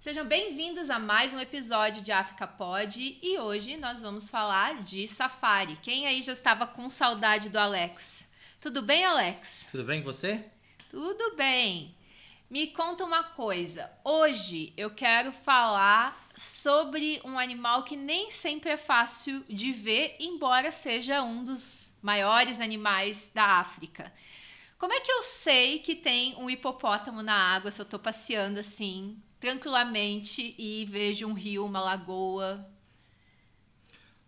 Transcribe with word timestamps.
Sejam 0.00 0.24
bem-vindos 0.24 0.88
a 0.88 0.98
mais 0.98 1.34
um 1.34 1.38
episódio 1.38 2.00
de 2.00 2.10
África 2.10 2.46
Pod 2.46 3.18
e 3.22 3.38
hoje 3.38 3.76
nós 3.76 4.00
vamos 4.00 4.30
falar 4.30 4.82
de 4.82 5.06
safari. 5.06 5.76
Quem 5.76 6.06
aí 6.06 6.22
já 6.22 6.32
estava 6.32 6.66
com 6.66 6.88
saudade 6.88 7.50
do 7.50 7.58
Alex? 7.58 8.26
Tudo 8.62 8.80
bem, 8.80 9.04
Alex? 9.04 9.66
Tudo 9.70 9.84
bem 9.84 10.00
com 10.02 10.10
você? 10.10 10.42
Tudo 10.90 11.36
bem. 11.36 11.94
Me 12.48 12.68
conta 12.68 13.04
uma 13.04 13.22
coisa. 13.22 13.92
Hoje 14.02 14.72
eu 14.74 14.88
quero 14.88 15.32
falar 15.32 16.30
sobre 16.34 17.20
um 17.22 17.38
animal 17.38 17.82
que 17.82 17.94
nem 17.94 18.30
sempre 18.30 18.70
é 18.70 18.78
fácil 18.78 19.44
de 19.50 19.70
ver, 19.70 20.16
embora 20.18 20.72
seja 20.72 21.22
um 21.22 21.44
dos 21.44 21.92
maiores 22.00 22.58
animais 22.58 23.30
da 23.34 23.58
África. 23.58 24.10
Como 24.78 24.94
é 24.94 25.00
que 25.00 25.12
eu 25.12 25.22
sei 25.22 25.78
que 25.78 25.94
tem 25.94 26.34
um 26.36 26.48
hipopótamo 26.48 27.22
na 27.22 27.34
água 27.34 27.70
se 27.70 27.82
eu 27.82 27.84
estou 27.84 28.00
passeando 28.00 28.58
assim 28.58 29.22
tranquilamente 29.40 30.54
e 30.58 30.84
vejo 30.84 31.26
um 31.26 31.32
rio, 31.32 31.64
uma 31.64 31.80
lagoa? 31.80 32.68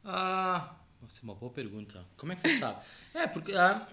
Ah, 0.02 0.74
essa 1.06 1.20
é 1.20 1.22
uma 1.22 1.34
boa 1.34 1.52
pergunta. 1.52 2.04
Como 2.16 2.32
é 2.32 2.34
que 2.34 2.40
você 2.40 2.56
sabe? 2.56 2.80
é, 3.14 3.26
porque 3.26 3.52
ah, 3.52 3.86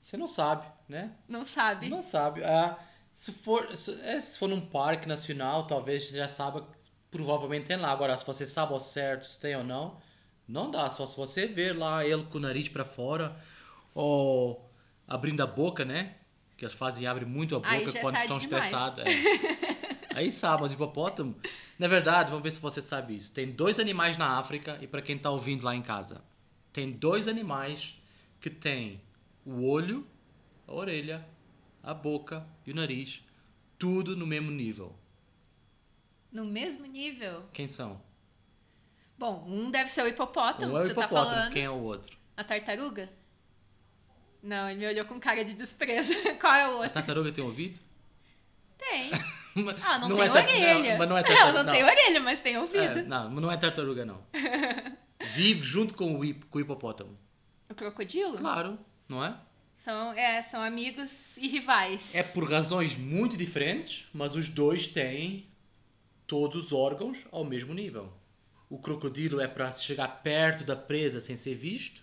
você 0.00 0.16
não 0.16 0.26
sabe, 0.26 0.66
né? 0.88 1.12
Não 1.28 1.46
sabe? 1.46 1.88
Não 1.88 2.02
sabe. 2.02 2.44
Ah, 2.44 2.76
se, 3.12 3.32
for, 3.32 3.74
se, 3.76 3.92
é, 4.02 4.20
se 4.20 4.38
for 4.38 4.48
num 4.48 4.60
parque 4.60 5.08
nacional, 5.08 5.66
talvez 5.66 6.08
você 6.08 6.16
já 6.16 6.28
saiba, 6.28 6.68
provavelmente 7.10 7.66
tem 7.66 7.76
lá. 7.76 7.90
Agora, 7.92 8.16
se 8.16 8.26
você 8.26 8.44
sabe 8.44 8.72
ao 8.72 8.80
certo 8.80 9.24
se 9.24 9.38
tem 9.38 9.54
ou 9.56 9.64
não, 9.64 9.96
não 10.46 10.70
dá. 10.70 10.90
Só 10.90 11.06
se 11.06 11.16
você 11.16 11.46
ver 11.46 11.76
lá 11.76 12.04
ele 12.04 12.24
com 12.24 12.38
o 12.38 12.40
nariz 12.40 12.68
para 12.68 12.84
fora 12.84 13.36
ou 13.94 14.68
abrindo 15.06 15.40
a 15.42 15.46
boca, 15.46 15.84
né? 15.84 16.16
Que 16.56 16.64
eles 16.64 16.74
fazem 16.74 17.06
abre 17.06 17.24
muito 17.24 17.56
a 17.56 17.60
boca 17.60 18.00
quando 18.00 18.14
tá 18.14 18.22
estão 18.22 18.38
estressados. 18.38 19.04
É. 19.04 19.79
Aí 20.14 20.30
sabe, 20.30 20.62
mas 20.62 20.72
hipopótamo. 20.72 21.36
Na 21.78 21.88
verdade, 21.88 22.30
vamos 22.30 22.42
ver 22.42 22.50
se 22.50 22.60
você 22.60 22.80
sabe 22.80 23.14
isso. 23.14 23.32
Tem 23.32 23.50
dois 23.50 23.78
animais 23.78 24.16
na 24.16 24.38
África, 24.38 24.78
e 24.80 24.86
para 24.86 25.02
quem 25.02 25.16
está 25.16 25.30
ouvindo 25.30 25.64
lá 25.64 25.74
em 25.74 25.82
casa, 25.82 26.22
tem 26.72 26.90
dois 26.90 27.28
animais 27.28 27.94
que 28.40 28.50
têm 28.50 29.00
o 29.44 29.64
olho, 29.66 30.06
a 30.66 30.72
orelha, 30.72 31.26
a 31.82 31.94
boca 31.94 32.46
e 32.66 32.72
o 32.72 32.74
nariz, 32.74 33.22
tudo 33.78 34.16
no 34.16 34.26
mesmo 34.26 34.50
nível. 34.50 34.94
No 36.32 36.44
mesmo 36.44 36.86
nível? 36.86 37.44
Quem 37.52 37.66
são? 37.66 38.00
Bom, 39.18 39.44
um 39.46 39.70
deve 39.70 39.90
ser 39.90 40.02
o 40.02 40.08
hipopótamo, 40.08 40.72
um 40.72 40.76
é 40.76 40.80
o 40.80 40.82
você 40.82 40.94
tá 40.94 41.02
hipopótamo. 41.04 41.30
tá 41.30 41.36
falando. 41.36 41.52
Quem 41.52 41.64
é 41.64 41.70
o 41.70 41.82
outro? 41.82 42.16
A 42.36 42.44
tartaruga? 42.44 43.10
Não, 44.42 44.68
ele 44.70 44.78
me 44.78 44.86
olhou 44.86 45.04
com 45.04 45.20
cara 45.20 45.44
de 45.44 45.54
desprezo. 45.54 46.14
Qual 46.40 46.54
é 46.54 46.66
o 46.68 46.72
outro? 46.72 46.86
A 46.86 46.90
tartaruga 46.90 47.30
tem 47.30 47.44
ouvido? 47.44 47.80
Tem. 48.78 49.10
Ah, 49.82 49.98
não, 49.98 50.08
não 50.08 50.16
tem 50.16 50.26
é 50.26 50.30
orelha. 50.30 50.90
Não, 50.92 50.98
mas 50.98 51.08
não 51.08 51.18
é 51.18 51.22
tartaruga. 51.22 51.52
Não, 51.52 51.64
não, 51.64 51.72
tem 51.72 51.84
orelha, 51.84 52.20
mas 52.20 52.40
tem 52.40 52.56
ouvido. 52.58 52.78
É, 52.78 53.02
não, 53.02 53.30
não 53.30 53.52
é 53.52 53.56
tartaruga, 53.56 54.04
não. 54.04 54.22
Vive 55.34 55.62
junto 55.62 55.94
com 55.94 56.18
o, 56.18 56.24
hip, 56.24 56.46
com 56.46 56.58
o 56.58 56.60
hipopótamo. 56.60 57.18
O 57.68 57.74
crocodilo? 57.74 58.38
Claro, 58.38 58.78
não 59.08 59.24
é? 59.24 59.36
São, 59.72 60.12
é, 60.12 60.42
são 60.42 60.62
amigos 60.62 61.36
e 61.38 61.48
rivais. 61.48 62.14
É 62.14 62.22
por 62.22 62.50
razões 62.50 62.96
muito 62.96 63.36
diferentes, 63.36 64.06
mas 64.12 64.34
os 64.34 64.48
dois 64.48 64.86
têm 64.86 65.48
todos 66.26 66.66
os 66.66 66.72
órgãos 66.72 67.26
ao 67.32 67.44
mesmo 67.44 67.72
nível. 67.72 68.12
O 68.68 68.78
crocodilo 68.78 69.40
é 69.40 69.48
para 69.48 69.72
chegar 69.72 70.22
perto 70.22 70.64
da 70.64 70.76
presa 70.76 71.20
sem 71.20 71.36
ser 71.36 71.54
visto, 71.54 72.02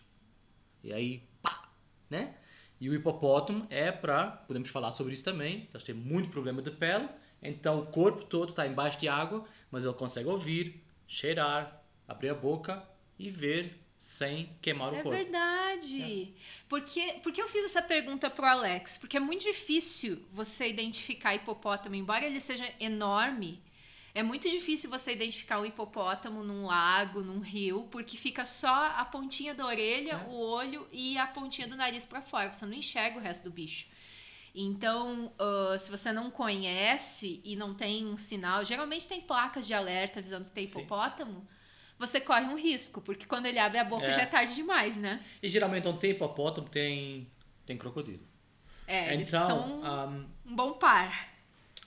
e 0.83 0.91
aí, 0.91 1.23
pá, 1.41 1.69
né? 2.09 2.35
E 2.79 2.89
o 2.89 2.93
hipopótamo 2.93 3.65
é 3.69 3.91
para, 3.91 4.27
podemos 4.31 4.69
falar 4.69 4.91
sobre 4.91 5.13
isso 5.13 5.23
também, 5.23 5.67
eles 5.71 5.83
têm 5.83 5.95
muito 5.95 6.29
problema 6.29 6.61
de 6.61 6.71
pele, 6.71 7.07
então 7.41 7.79
o 7.79 7.85
corpo 7.87 8.23
todo 8.25 8.49
está 8.49 8.65
embaixo 8.65 8.99
de 8.99 9.07
água, 9.07 9.45
mas 9.71 9.85
ele 9.85 9.93
consegue 9.93 10.27
ouvir, 10.27 10.83
cheirar, 11.07 11.83
abrir 12.07 12.29
a 12.29 12.35
boca 12.35 12.83
e 13.17 13.29
ver 13.29 13.79
sem 13.97 14.55
queimar 14.61 14.93
é 14.93 14.99
o 14.99 15.03
corpo. 15.03 15.17
É 15.17 15.23
verdade. 15.23 16.33
É. 16.35 16.41
Porque, 16.69 17.19
porque 17.23 17.41
eu 17.41 17.49
fiz 17.49 17.65
essa 17.65 17.81
pergunta 17.81 18.29
pro 18.29 18.45
Alex? 18.45 18.97
Porque 18.97 19.17
é 19.17 19.19
muito 19.19 19.43
difícil 19.43 20.23
você 20.31 20.69
identificar 20.69 21.35
hipopótamo, 21.35 21.95
embora 21.95 22.25
ele 22.25 22.39
seja 22.39 22.71
enorme. 22.79 23.61
É 24.13 24.23
muito 24.23 24.49
difícil 24.49 24.89
você 24.89 25.13
identificar 25.13 25.59
um 25.59 25.65
hipopótamo 25.65 26.43
num 26.43 26.65
lago, 26.65 27.21
num 27.21 27.39
rio, 27.39 27.87
porque 27.91 28.17
fica 28.17 28.45
só 28.45 28.91
a 28.95 29.05
pontinha 29.05 29.53
da 29.53 29.65
orelha, 29.65 30.13
é. 30.13 30.29
o 30.29 30.33
olho 30.33 30.87
e 30.91 31.17
a 31.17 31.27
pontinha 31.27 31.67
do 31.67 31.75
nariz 31.75 32.05
para 32.05 32.21
fora. 32.21 32.51
Você 32.51 32.65
não 32.65 32.73
enxerga 32.73 33.19
o 33.19 33.21
resto 33.21 33.43
do 33.43 33.51
bicho. 33.51 33.87
Então, 34.53 35.31
uh, 35.39 35.77
se 35.77 35.91
você 35.91 36.11
não 36.11 36.31
conhece 36.31 37.41
e 37.43 37.55
não 37.55 37.73
tem 37.73 38.05
um 38.05 38.17
sinal, 38.17 38.65
geralmente 38.65 39.07
tem 39.07 39.21
placas 39.21 39.67
de 39.67 39.73
alerta 39.73 40.19
avisando 40.19 40.45
que 40.45 40.51
tem 40.51 40.65
hipopótamo. 40.65 41.41
Sim. 41.41 41.47
Você 41.99 42.21
corre 42.21 42.45
um 42.45 42.57
risco, 42.57 43.01
porque 43.01 43.25
quando 43.25 43.47
ele 43.47 43.59
abre 43.59 43.79
a 43.79 43.83
boca 43.83 44.05
é. 44.05 44.13
já 44.13 44.21
é 44.21 44.25
tarde 44.25 44.53
demais, 44.53 44.95
né? 44.97 45.23
E 45.41 45.49
geralmente 45.49 45.87
onde 45.87 45.99
tem 45.99 46.11
hipopótamo 46.11 46.69
tem, 46.69 47.29
tem 47.65 47.77
crocodilo. 47.77 48.25
É, 48.87 49.13
eles 49.13 49.27
então, 49.27 49.47
são 49.47 49.81
um, 49.81 50.27
um 50.45 50.55
bom 50.55 50.73
par. 50.73 51.29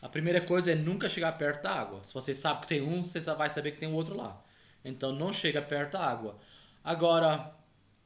A 0.03 0.09
primeira 0.09 0.41
coisa 0.41 0.72
é 0.72 0.75
nunca 0.75 1.09
chegar 1.09 1.32
perto 1.32 1.62
da 1.62 1.72
água. 1.72 2.00
Se 2.03 2.12
você 2.12 2.34
sabe 2.34 2.62
que 2.62 2.66
tem 2.66 2.82
um, 2.82 3.04
você 3.04 3.20
vai 3.20 3.50
saber 3.50 3.72
que 3.72 3.78
tem 3.78 3.88
o 3.88 3.94
outro 3.94 4.16
lá. 4.16 4.43
Então 4.84 5.12
não 5.12 5.32
chega 5.32 5.60
perto 5.60 5.93
da 5.93 6.04
água. 6.04 6.38
Agora, 6.82 7.54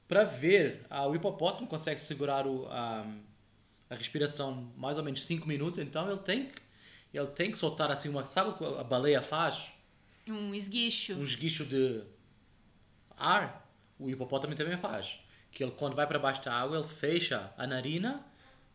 para 0.09 0.25
ver, 0.25 0.85
ah, 0.91 1.07
o 1.07 1.15
hipopótamo 1.15 1.67
consegue 1.67 2.01
segurar 2.01 2.47
o, 2.47 2.67
a, 2.69 3.05
a 3.95 3.99
respiração 3.99 4.73
mais 4.77 4.99
ou 4.99 5.05
menos 5.05 5.25
5 5.25 5.47
minutos, 5.47 5.79
então 5.81 6.09
ele 6.09 6.19
tem 6.19 6.47
que 6.47 6.63
ele 7.13 7.29
tem 7.29 7.51
que 7.51 7.57
soltar 7.57 7.91
assim 7.91 8.09
uma, 8.09 8.27
sabe 8.27 8.51
o 8.51 8.55
que 8.55 8.65
a 8.65 8.83
baleia 8.83 9.23
faz? 9.23 9.73
Um 10.29 10.53
esguicho. 10.53 11.15
Um 11.15 11.23
esguicho 11.23 11.65
de 11.65 12.03
ar. 13.17 13.71
O 13.99 14.11
hipopótamo 14.11 14.55
também 14.57 14.77
faz. 14.77 15.21
Que 15.53 15.63
ele 15.63 15.71
quando 15.73 15.95
vai 15.95 16.09
para 16.09 16.19
baixo 16.19 16.45
da 16.45 16.53
água, 16.53 16.77
ele 16.77 16.89
fecha 16.89 17.53
a 17.57 17.67
narina 17.69 18.27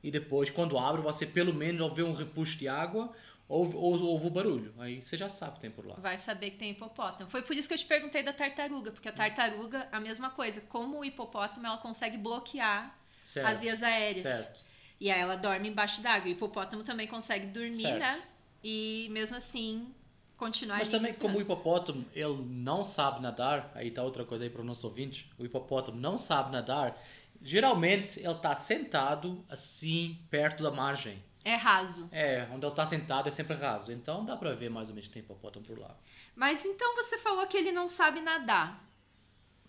e 0.02 0.10
depois 0.10 0.50
quando 0.50 0.78
abre, 0.78 1.02
você 1.02 1.26
pelo 1.26 1.54
menos 1.54 1.82
ouve 1.82 2.02
um 2.02 2.14
repuxo 2.14 2.58
de 2.58 2.70
água 2.70 3.14
ouve, 3.50 3.76
ouve, 3.76 4.04
ouve 4.04 4.28
o 4.28 4.30
barulho. 4.30 4.74
Aí 4.78 5.02
você 5.02 5.18
já 5.18 5.28
sabe 5.28 5.56
que 5.56 5.62
tem 5.62 5.72
por 5.72 5.86
lá. 5.86 5.96
Vai 5.96 6.18
saber 6.18 6.52
que 6.52 6.58
tem 6.58 6.72
hipopótamo. 6.72 7.30
Foi 7.30 7.42
por 7.42 7.56
isso 7.56 7.68
que 7.68 7.74
eu 7.74 7.78
te 7.78 7.86
perguntei 7.86 8.24
da 8.24 8.32
tartaruga, 8.32 8.92
porque 8.92 9.10
a 9.10 9.12
tartaruga, 9.12 9.90
a 9.92 10.00
mesma 10.00 10.30
coisa. 10.30 10.62
Como 10.62 11.00
o 11.00 11.04
hipopótamo, 11.04 11.66
ela 11.66 11.78
consegue 11.78 12.18
bloquear 12.18 12.96
certo. 13.24 13.48
as 13.48 13.60
vias 13.60 13.84
aéreas. 13.84 14.22
Certo. 14.22 14.69
E 15.00 15.10
aí 15.10 15.20
ela 15.20 15.36
dorme 15.36 15.70
embaixo 15.70 16.02
d'água. 16.02 16.28
O 16.28 16.32
hipopótamo 16.32 16.84
também 16.84 17.08
consegue 17.08 17.48
dormir, 17.48 17.82
certo. 17.82 18.00
né? 18.00 18.22
E 18.64 19.08
mesmo 19.12 19.38
assim 19.38 19.94
continuar 20.40 20.78
Mas 20.78 20.88
também 20.88 21.14
como 21.14 21.38
o 21.38 21.42
hipopótamo, 21.42 22.06
ele 22.14 22.42
não 22.48 22.86
sabe 22.86 23.22
nadar, 23.22 23.72
aí 23.76 23.92
tá 23.92 24.02
outra 24.02 24.24
coisa 24.24 24.46
aí 24.46 24.50
para 24.50 24.62
o 24.62 24.64
nosso 24.64 24.88
ouvinte, 24.88 25.30
o 25.38 25.46
hipopótamo 25.46 26.00
não 26.00 26.18
sabe 26.18 26.52
nadar, 26.54 26.98
geralmente 27.42 28.20
ele 28.20 28.36
tá 28.36 28.56
sentado 28.56 29.46
assim, 29.50 30.18
perto 30.30 30.64
da 30.64 30.72
margem. 30.72 31.22
É 31.44 31.56
raso. 31.56 32.10
É, 32.12 32.48
onde 32.54 32.66
ele 32.66 32.76
tá 32.76 32.86
sentado 32.86 33.28
é 33.28 33.32
sempre 33.32 33.56
raso. 33.56 33.92
Então 33.92 34.24
dá 34.24 34.36
para 34.38 34.54
ver 34.54 34.70
mais 34.70 34.90
ou 34.90 34.96
menos 34.96 35.08
que 35.08 35.14
tem 35.14 35.22
hipopótamo 35.22 35.66
por 35.66 35.78
lá. 35.78 35.96
Mas 36.36 36.66
então 36.66 36.96
você 36.96 37.18
falou 37.18 37.46
que 37.48 37.58
ele 37.58 37.72
não 37.72 37.88
sabe 37.88 38.22
nadar. 38.22 38.88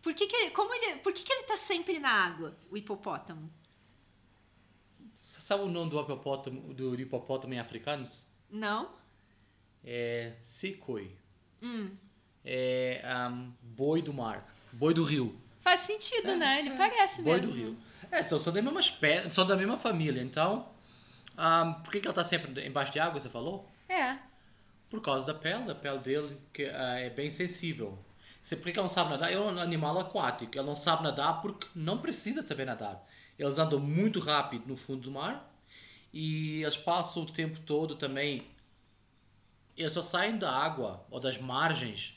Por 0.02 0.14
que, 0.14 0.26
que 0.26 0.36
ele, 0.36 0.50
como 0.50 0.72
ele, 0.74 0.96
por 0.96 1.12
que, 1.12 1.22
que 1.22 1.32
ele 1.32 1.44
tá 1.44 1.56
sempre 1.56 1.98
na 1.98 2.10
água, 2.10 2.56
o 2.70 2.76
hipopótamo? 2.76 3.50
Você 5.30 5.40
sabe 5.42 5.62
o 5.62 5.68
nome 5.68 5.90
do 5.90 6.00
hipopótamo, 6.00 6.74
do 6.74 7.00
hipopótamo 7.00 7.54
em 7.54 7.60
africanos? 7.60 8.26
Não. 8.50 8.90
É 9.84 10.32
Sikoi. 10.42 11.16
Hum. 11.62 11.92
É 12.44 13.00
um, 13.30 13.52
boi 13.62 14.02
do 14.02 14.12
mar. 14.12 14.52
Boi 14.72 14.92
do 14.92 15.04
rio. 15.04 15.40
Faz 15.60 15.82
sentido, 15.82 16.32
é, 16.32 16.36
né? 16.36 16.58
Ele 16.58 16.70
é. 16.70 16.76
parece 16.76 17.22
boi 17.22 17.38
mesmo. 17.38 17.54
Boi 17.54 17.62
do 17.62 17.68
rio. 17.68 17.78
É, 18.10 18.22
são, 18.22 18.40
são 18.40 18.52
da 18.52 18.60
mesma 18.60 18.80
espécie, 18.80 19.30
são 19.30 19.46
da 19.46 19.56
mesma 19.56 19.78
família. 19.78 20.20
Então, 20.20 20.68
um, 21.38 21.74
por 21.74 21.92
que, 21.92 22.00
que 22.00 22.08
ela 22.08 22.12
está 22.12 22.24
sempre 22.24 22.66
embaixo 22.66 22.90
de 22.90 22.98
água, 22.98 23.20
você 23.20 23.28
falou? 23.28 23.70
É. 23.88 24.18
Por 24.88 25.00
causa 25.00 25.24
da 25.24 25.34
pele. 25.34 25.70
A 25.70 25.76
pele 25.76 25.98
dele 25.98 26.36
que, 26.52 26.64
uh, 26.64 26.74
é 26.74 27.08
bem 27.08 27.30
sensível. 27.30 27.96
Por 28.48 28.64
que, 28.64 28.72
que 28.72 28.78
ela 28.80 28.88
não 28.88 28.92
sabe 28.92 29.10
nadar? 29.10 29.32
É 29.32 29.38
um 29.38 29.60
animal 29.60 29.96
aquático. 29.96 30.58
Ela 30.58 30.66
não 30.66 30.74
sabe 30.74 31.04
nadar 31.04 31.40
porque 31.40 31.68
não 31.72 31.98
precisa 31.98 32.42
de 32.42 32.48
saber 32.48 32.64
nadar. 32.64 33.06
Eles 33.40 33.58
andam 33.58 33.80
muito 33.80 34.20
rápido 34.20 34.66
no 34.66 34.76
fundo 34.76 35.00
do 35.00 35.10
mar 35.10 35.50
e 36.12 36.62
eles 36.62 36.76
passam 36.76 37.22
o 37.22 37.26
tempo 37.26 37.58
todo 37.60 37.96
também. 37.96 38.46
Eles 39.74 39.94
só 39.94 40.02
saem 40.02 40.36
da 40.36 40.52
água 40.52 41.06
ou 41.10 41.18
das 41.18 41.38
margens 41.38 42.14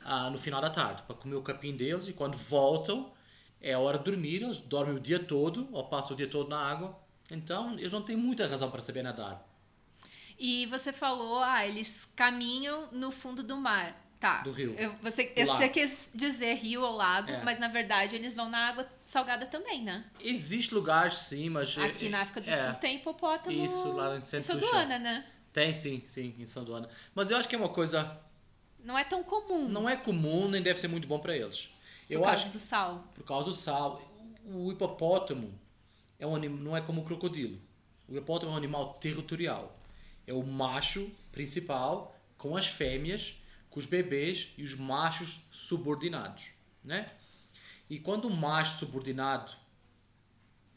ah, 0.00 0.28
no 0.28 0.36
final 0.36 0.60
da 0.60 0.68
tarde 0.68 1.04
para 1.06 1.14
comer 1.14 1.36
o 1.36 1.42
capim 1.42 1.76
deles 1.76 2.08
e 2.08 2.12
quando 2.12 2.36
voltam 2.36 3.12
é 3.60 3.78
hora 3.78 3.96
de 3.96 4.04
dormir. 4.04 4.42
Eles 4.42 4.58
dormem 4.58 4.96
o 4.96 5.00
dia 5.00 5.20
todo 5.20 5.68
ou 5.70 5.84
passam 5.84 6.14
o 6.14 6.16
dia 6.16 6.26
todo 6.26 6.48
na 6.48 6.58
água. 6.58 6.98
Então 7.30 7.74
eles 7.74 7.92
não 7.92 8.02
têm 8.02 8.16
muita 8.16 8.44
razão 8.44 8.68
para 8.68 8.80
saber 8.80 9.04
nadar. 9.04 9.46
E 10.36 10.66
você 10.66 10.92
falou, 10.92 11.44
ah, 11.44 11.64
eles 11.64 12.08
caminham 12.16 12.88
no 12.90 13.12
fundo 13.12 13.44
do 13.44 13.56
mar. 13.56 14.05
Tá. 14.18 14.38
Do 14.38 14.50
rio. 14.50 14.74
Eu, 14.78 14.94
você, 15.02 15.32
eu, 15.36 15.46
você 15.46 15.68
quis 15.68 16.08
dizer 16.14 16.54
rio 16.54 16.82
ou 16.82 16.96
lago, 16.96 17.30
é. 17.30 17.42
mas 17.44 17.58
na 17.58 17.68
verdade 17.68 18.16
eles 18.16 18.34
vão 18.34 18.48
na 18.48 18.68
água 18.68 18.88
salgada 19.04 19.46
também, 19.46 19.82
né? 19.82 20.04
Existe 20.20 20.74
lugares, 20.74 21.20
sim, 21.20 21.50
mas. 21.50 21.76
Aqui 21.76 22.08
na 22.08 22.22
África 22.22 22.40
do 22.40 22.48
é, 22.48 22.56
Sul 22.56 22.74
tem 22.74 22.96
hipopótamo. 22.96 23.64
Isso, 23.64 23.92
lá 23.92 24.14
no 24.14 24.24
centro 24.24 24.58
do 24.58 24.66
Ana, 24.74 24.98
né? 24.98 25.26
Tem, 25.52 25.72
sim, 25.74 26.02
sim, 26.06 26.34
em 26.38 26.46
São 26.46 26.66
Joana. 26.66 26.88
Mas 27.14 27.30
eu 27.30 27.36
acho 27.36 27.48
que 27.48 27.54
é 27.54 27.58
uma 27.58 27.68
coisa. 27.68 28.18
Não 28.82 28.98
é 28.98 29.04
tão 29.04 29.22
comum. 29.22 29.68
Não 29.68 29.88
é 29.88 29.96
comum, 29.96 30.48
nem 30.48 30.62
deve 30.62 30.78
ser 30.78 30.88
muito 30.88 31.08
bom 31.08 31.18
para 31.18 31.36
eles. 31.36 31.68
Eu 32.08 32.20
por 32.20 32.26
causa 32.26 32.42
acho 32.42 32.50
do 32.50 32.60
sal. 32.60 33.04
por 33.14 33.24
causa 33.24 33.50
do 33.50 33.56
sal. 33.56 34.02
O 34.44 34.70
hipopótamo 34.70 35.58
é 36.18 36.26
um 36.26 36.36
anim... 36.36 36.48
não 36.48 36.76
é 36.76 36.80
como 36.80 37.00
o 37.00 37.04
crocodilo. 37.04 37.60
O 38.08 38.12
hipopótamo 38.12 38.52
é 38.52 38.54
um 38.54 38.56
animal 38.58 38.94
territorial. 38.94 39.76
É 40.26 40.32
o 40.32 40.42
macho 40.42 41.10
principal 41.32 42.16
com 42.36 42.56
as 42.56 42.66
fêmeas, 42.66 43.34
com 43.76 43.80
os 43.80 43.84
bebês 43.84 44.48
e 44.56 44.62
os 44.62 44.74
machos 44.74 45.42
subordinados, 45.50 46.44
né? 46.82 47.10
E 47.90 47.98
quando 47.98 48.24
o 48.24 48.34
macho 48.34 48.78
subordinado 48.78 49.52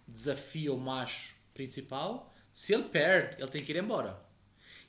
desafia 0.06 0.74
o 0.74 0.78
macho 0.78 1.34
principal, 1.54 2.34
se 2.52 2.74
ele 2.74 2.84
perde, 2.84 3.38
ele 3.42 3.48
tem 3.50 3.64
que 3.64 3.72
ir 3.72 3.78
embora. 3.78 4.20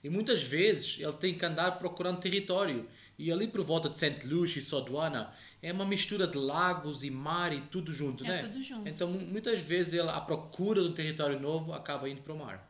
E 0.02 0.10
muitas 0.10 0.42
vezes 0.42 0.98
ele 0.98 1.12
tem 1.12 1.38
que 1.38 1.44
andar 1.46 1.78
procurando 1.78 2.18
território. 2.18 2.88
E 3.16 3.30
ali 3.30 3.46
por 3.46 3.62
volta 3.64 3.88
de 3.88 3.96
Saint 3.96 4.24
Lucia 4.24 4.58
e 4.58 4.62
Soduana 4.62 5.32
é 5.62 5.72
uma 5.72 5.84
mistura 5.86 6.26
de 6.26 6.36
lagos 6.36 7.04
e 7.04 7.10
mar 7.10 7.52
e 7.52 7.60
tudo 7.60 7.92
junto, 7.92 8.24
É 8.24 8.28
né? 8.28 8.42
tudo 8.42 8.60
junto. 8.60 8.88
Então 8.88 9.08
mu- 9.08 9.20
muitas 9.20 9.60
vezes 9.60 9.92
ele, 9.92 10.08
à 10.08 10.20
procura 10.20 10.82
de 10.82 10.88
um 10.88 10.92
território 10.92 11.38
novo, 11.38 11.72
acaba 11.72 12.08
indo 12.08 12.22
para 12.22 12.32
o 12.32 12.38
mar. 12.38 12.68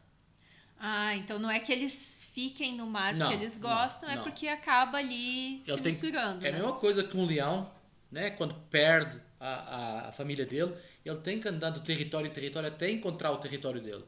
Ah, 0.78 1.16
então 1.16 1.38
não 1.38 1.50
é 1.50 1.60
que 1.60 1.72
eles 1.72 2.19
fiquem 2.32 2.76
no 2.76 2.86
mar 2.86 3.14
Não, 3.14 3.26
porque 3.28 3.42
eles 3.42 3.58
não, 3.58 3.68
gostam, 3.68 4.08
é 4.10 4.16
não. 4.16 4.22
porque 4.22 4.48
acaba 4.48 4.98
ali 4.98 5.62
se 5.64 5.70
Ele 5.70 5.80
tem- 5.82 5.92
misturando. 5.92 6.44
É 6.44 6.48
a 6.48 6.52
né? 6.52 6.58
mesma 6.58 6.74
coisa 6.74 7.02
que 7.04 7.16
um 7.16 7.24
leão, 7.26 7.70
né? 8.10 8.30
Quando 8.30 8.54
perde 8.70 9.20
a, 9.38 9.48
a, 9.48 10.08
a 10.08 10.12
família 10.12 10.44
dele, 10.46 10.74
ele 11.04 11.16
tem 11.18 11.40
que 11.40 11.48
andar 11.48 11.70
de 11.70 11.82
território 11.82 12.26
em 12.28 12.32
território 12.32 12.68
até 12.68 12.90
encontrar 12.90 13.30
o 13.32 13.36
território 13.38 13.80
dele. 13.80 14.04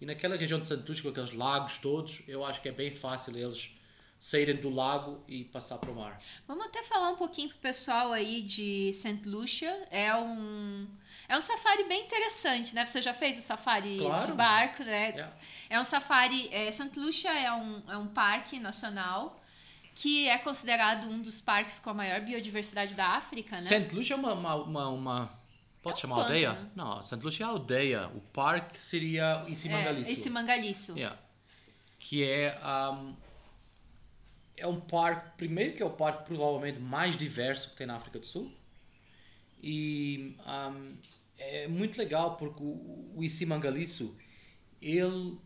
E 0.00 0.06
naquela 0.06 0.36
região 0.36 0.58
de 0.58 0.66
Santos, 0.66 1.00
com 1.00 1.08
aqueles 1.10 1.32
lagos 1.32 1.78
todos, 1.78 2.22
eu 2.26 2.44
acho 2.44 2.60
que 2.60 2.68
é 2.68 2.72
bem 2.72 2.94
fácil 2.94 3.36
eles 3.36 3.70
saírem 4.18 4.56
do 4.56 4.68
lago 4.70 5.22
e 5.28 5.44
passar 5.44 5.78
para 5.78 5.90
o 5.90 5.94
mar. 5.94 6.18
Vamos 6.46 6.66
até 6.66 6.82
falar 6.82 7.10
um 7.10 7.16
pouquinho 7.16 7.48
pro 7.48 7.58
pessoal 7.58 8.12
aí 8.12 8.42
de 8.42 8.92
St. 8.92 9.20
Lucia. 9.28 9.86
É 9.90 10.14
um 10.14 10.86
é 11.28 11.36
um 11.36 11.40
safari 11.40 11.84
bem 11.84 12.04
interessante, 12.04 12.74
né? 12.74 12.84
Você 12.86 13.00
já 13.00 13.14
fez 13.14 13.38
o 13.38 13.42
safari 13.42 13.98
Claro. 13.98 14.26
de 14.26 14.32
barco, 14.32 14.82
né? 14.84 15.10
Yeah. 15.10 15.32
É 15.70 15.80
um 15.80 15.84
safari. 15.84 16.48
É, 16.52 16.70
St. 16.70 16.98
Lucia 16.98 17.30
é 17.32 17.52
um, 17.52 17.82
é 17.88 17.96
um 17.96 18.06
parque 18.06 18.58
nacional 18.58 19.40
que 19.94 20.28
é 20.28 20.38
considerado 20.38 21.06
um 21.08 21.20
dos 21.20 21.40
parques 21.40 21.78
com 21.78 21.90
a 21.90 21.94
maior 21.94 22.20
biodiversidade 22.20 22.94
da 22.94 23.08
África, 23.08 23.56
né? 23.56 23.62
Saint 23.62 23.92
Lucia 23.92 24.14
é 24.14 24.18
uma, 24.18 24.32
uma, 24.32 24.54
uma, 24.56 24.88
uma- 24.88 25.40
pode 25.82 25.94
É 25.94 25.98
um 25.98 26.00
chamar 26.00 26.16
aldeia? 26.22 26.50
pântano. 26.50 26.70
Não, 26.74 27.02
Saint 27.02 27.22
Lucia 27.22 27.44
é 27.44 27.48
aldeia. 27.48 28.08
O 28.14 28.20
parque 28.20 28.78
seria 28.80 29.44
é, 29.46 29.50
Isimangalisso. 29.50 30.10
esse 30.12 30.30
mangaliço. 30.30 30.96
Yeah. 30.96 31.18
Que 31.98 32.24
é 32.24 32.58
um, 32.90 33.14
é 34.56 34.66
um 34.66 34.80
parque, 34.80 35.30
primeiro 35.36 35.74
que 35.76 35.82
é 35.82 35.86
o 35.86 35.90
parque 35.90 36.24
provavelmente 36.24 36.78
mais 36.80 37.16
diverso 37.16 37.70
que 37.70 37.76
tem 37.76 37.86
na 37.86 37.96
África 37.96 38.18
do 38.18 38.26
Sul. 38.26 38.50
E 39.62 40.36
um, 40.46 40.96
é 41.38 41.68
muito 41.68 41.96
legal 41.96 42.36
porque 42.36 42.62
o, 42.62 43.12
o 43.14 43.22
Isimangalisso, 43.22 44.16
ele 44.80 45.38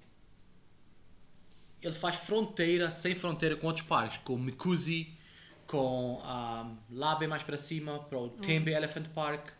ele 1.83 1.95
faz 1.95 2.17
fronteira, 2.17 2.91
sem 2.91 3.15
fronteira 3.15 3.55
com 3.55 3.67
outros 3.67 3.87
parques, 3.87 4.19
com 4.25 4.37
Mikuzi, 4.37 5.15
com 5.67 6.15
um, 6.15 6.77
lá 6.91 7.15
bem 7.15 7.29
mais 7.29 7.43
para 7.43 7.57
cima, 7.57 8.01
para 8.01 8.19
o 8.19 8.31
Tembe 8.31 8.73
Elephant 8.73 9.09
Park. 9.09 9.51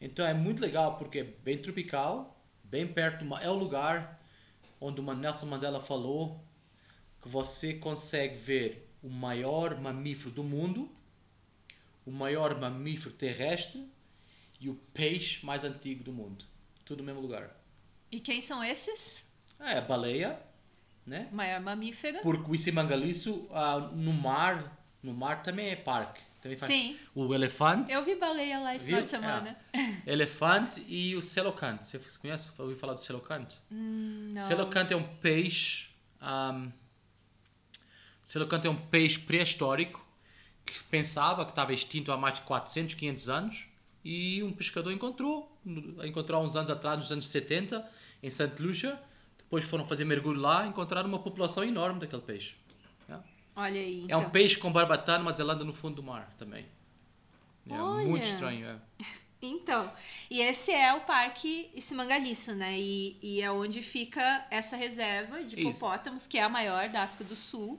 Então 0.00 0.26
é 0.26 0.34
muito 0.34 0.60
legal 0.60 0.96
porque 0.98 1.20
é 1.20 1.24
bem 1.24 1.58
tropical, 1.58 2.40
bem 2.64 2.86
perto, 2.86 3.24
é 3.36 3.48
o 3.48 3.54
lugar 3.54 4.20
onde 4.80 5.00
o 5.00 5.14
Nelson 5.14 5.46
Mandela 5.46 5.80
falou 5.80 6.44
que 7.20 7.28
você 7.28 7.74
consegue 7.74 8.36
ver 8.36 8.88
o 9.02 9.08
maior 9.08 9.80
mamífero 9.80 10.30
do 10.30 10.42
mundo, 10.42 10.90
o 12.04 12.10
maior 12.10 12.58
mamífero 12.60 13.14
terrestre 13.14 13.91
e 14.62 14.68
o 14.70 14.74
peixe 14.94 15.44
mais 15.44 15.64
antigo 15.64 16.04
do 16.04 16.12
mundo. 16.12 16.44
Tudo 16.84 16.98
no 16.98 17.04
mesmo 17.04 17.20
lugar. 17.20 17.50
E 18.12 18.20
quem 18.20 18.40
são 18.40 18.62
esses? 18.62 19.20
É 19.58 19.78
a 19.78 19.80
baleia, 19.80 20.40
né? 21.04 21.28
Maior 21.32 21.60
mamífero. 21.60 22.20
Porque 22.22 22.48
o 22.48 22.54
Isimangalisso 22.54 23.48
ah, 23.50 23.90
no 23.92 24.12
mar, 24.12 24.80
no 25.02 25.12
mar 25.12 25.42
também 25.42 25.70
é 25.70 25.76
parque. 25.76 26.20
Também 26.40 26.56
faz 26.56 26.72
Sim. 26.72 26.96
o 27.12 27.34
elefante, 27.34 27.92
Eu 27.92 28.04
vi 28.04 28.14
baleia 28.14 28.60
lá 28.60 28.74
esse 28.74 28.86
final 28.86 29.02
de 29.02 29.10
semana. 29.10 29.56
elefante 30.06 30.84
e 30.88 31.16
o 31.16 31.22
celocante. 31.22 31.84
Você 31.84 32.18
conhece? 32.20 32.50
Ouviu 32.56 32.76
falar 32.76 32.94
do 32.94 33.00
celocante? 33.00 33.58
Hum, 33.70 34.32
Não. 34.34 34.46
Celocante 34.46 34.92
é 34.92 34.96
um 34.96 35.16
peixe. 35.16 35.88
Um, 36.20 36.70
celocante 38.20 38.68
é 38.68 38.70
um 38.70 38.76
peixe 38.76 39.18
pré-histórico 39.18 40.04
que 40.64 40.82
pensava 40.84 41.44
que 41.44 41.50
estava 41.50 41.72
extinto 41.72 42.12
há 42.12 42.16
mais 42.16 42.34
de 42.34 42.42
400, 42.42 42.94
500 42.94 43.28
anos 43.28 43.71
e 44.04 44.42
um 44.42 44.52
pescador 44.52 44.92
encontrou, 44.92 45.50
encontrou 46.04 46.40
há 46.40 46.44
uns 46.44 46.56
anos 46.56 46.70
atrás, 46.70 46.98
nos 46.98 47.12
anos 47.12 47.26
70, 47.26 47.88
em 48.22 48.30
Santa 48.30 48.62
Lucia. 48.62 48.98
Depois 49.38 49.64
foram 49.64 49.84
fazer 49.86 50.04
mergulho 50.04 50.40
lá 50.40 50.64
e 50.64 50.68
encontraram 50.70 51.08
uma 51.08 51.18
população 51.18 51.62
enorme 51.62 52.00
daquele 52.00 52.22
peixe. 52.22 52.54
Yeah. 53.08 53.24
Olha 53.54 53.80
aí. 53.80 54.00
É 54.02 54.04
Então. 54.04 54.20
um 54.22 54.30
peixe 54.30 54.56
com 54.56 54.72
barbatana, 54.72 55.22
mas 55.22 55.38
ele 55.38 55.50
anda 55.50 55.64
no 55.64 55.72
fundo 55.74 55.96
do 55.96 56.02
mar 56.02 56.32
também. 56.38 56.66
É 57.68 57.74
Olha. 57.80 58.06
muito 58.06 58.24
estranho. 58.24 58.66
É. 58.66 58.76
Então, 59.44 59.92
e 60.30 60.40
esse 60.40 60.70
é 60.70 60.94
o 60.94 61.00
Parque 61.00 61.68
Isimangalisso, 61.74 62.54
né? 62.54 62.78
E, 62.78 63.18
e 63.20 63.40
é 63.42 63.50
onde 63.50 63.82
fica 63.82 64.46
essa 64.48 64.76
reserva 64.76 65.42
de 65.42 65.58
hipopótamos, 65.60 66.28
que 66.28 66.38
é 66.38 66.44
a 66.44 66.48
maior 66.48 66.88
da 66.90 67.02
África 67.02 67.24
do 67.24 67.34
Sul. 67.34 67.76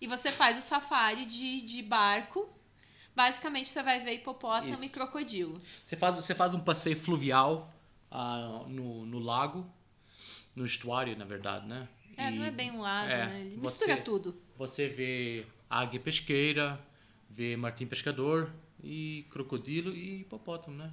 E 0.00 0.06
você 0.06 0.30
faz 0.30 0.56
o 0.56 0.60
safari 0.60 1.26
de, 1.26 1.62
de 1.62 1.82
barco. 1.82 2.48
Basicamente, 3.20 3.68
você 3.68 3.82
vai 3.82 4.00
ver 4.00 4.14
hipopótamo 4.14 4.72
Isso. 4.72 4.84
e 4.86 4.88
crocodilo. 4.88 5.60
Você 5.84 5.94
faz, 5.94 6.16
você 6.16 6.34
faz 6.34 6.54
um 6.54 6.60
passeio 6.60 6.98
fluvial 6.98 7.70
ah, 8.10 8.64
no, 8.66 9.04
no 9.04 9.18
lago, 9.18 9.70
no 10.56 10.64
estuário, 10.64 11.14
na 11.18 11.26
verdade, 11.26 11.66
né? 11.66 11.86
É, 12.16 12.28
E- 12.28 12.30
não 12.30 12.42
é 12.42 12.50
bem 12.50 12.70
um 12.70 12.80
lago, 12.80 13.10
é, 13.10 13.26
né? 13.26 13.40
Ele 13.42 13.58
mistura 13.58 13.96
você- 13.96 14.00
tudo. 14.00 14.40
Você 14.56 14.88
vê 14.88 15.46
águia 15.68 16.00
pesqueira, 16.00 16.80
vê 17.28 17.58
martim 17.58 17.84
pescador 17.86 18.50
e 18.82 19.26
crocodilo 19.28 19.94
e 19.94 20.22
hipopótamo, 20.22 20.78
né? 20.78 20.90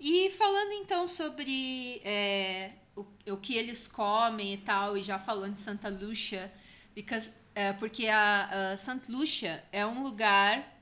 E 0.00 0.30
falando 0.30 0.72
então 0.72 1.06
sobre 1.06 2.00
é, 2.02 2.70
o, 2.96 3.04
o 3.32 3.36
que 3.36 3.54
eles 3.56 3.86
comem 3.86 4.54
e 4.54 4.56
tal, 4.56 4.96
e 4.96 5.02
já 5.02 5.18
falando 5.18 5.52
de 5.52 5.60
Santa 5.60 5.90
Lucia, 5.90 6.50
because, 6.94 7.30
é, 7.54 7.74
porque 7.74 8.06
a, 8.06 8.72
a 8.72 8.76
Santa 8.78 9.12
Lucia 9.12 9.62
é 9.70 9.84
um 9.84 10.02
lugar 10.02 10.79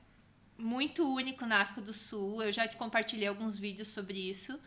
muito 0.59 1.07
único 1.11 1.45
na 1.45 1.61
África 1.61 1.81
do 1.81 1.93
Sul. 1.93 2.43
Eu 2.43 2.51
já 2.51 2.67
compartilhei 2.67 3.27
alguns 3.27 3.57
vídeos 3.57 3.87
sobre 3.87 4.19
isso. 4.19 4.59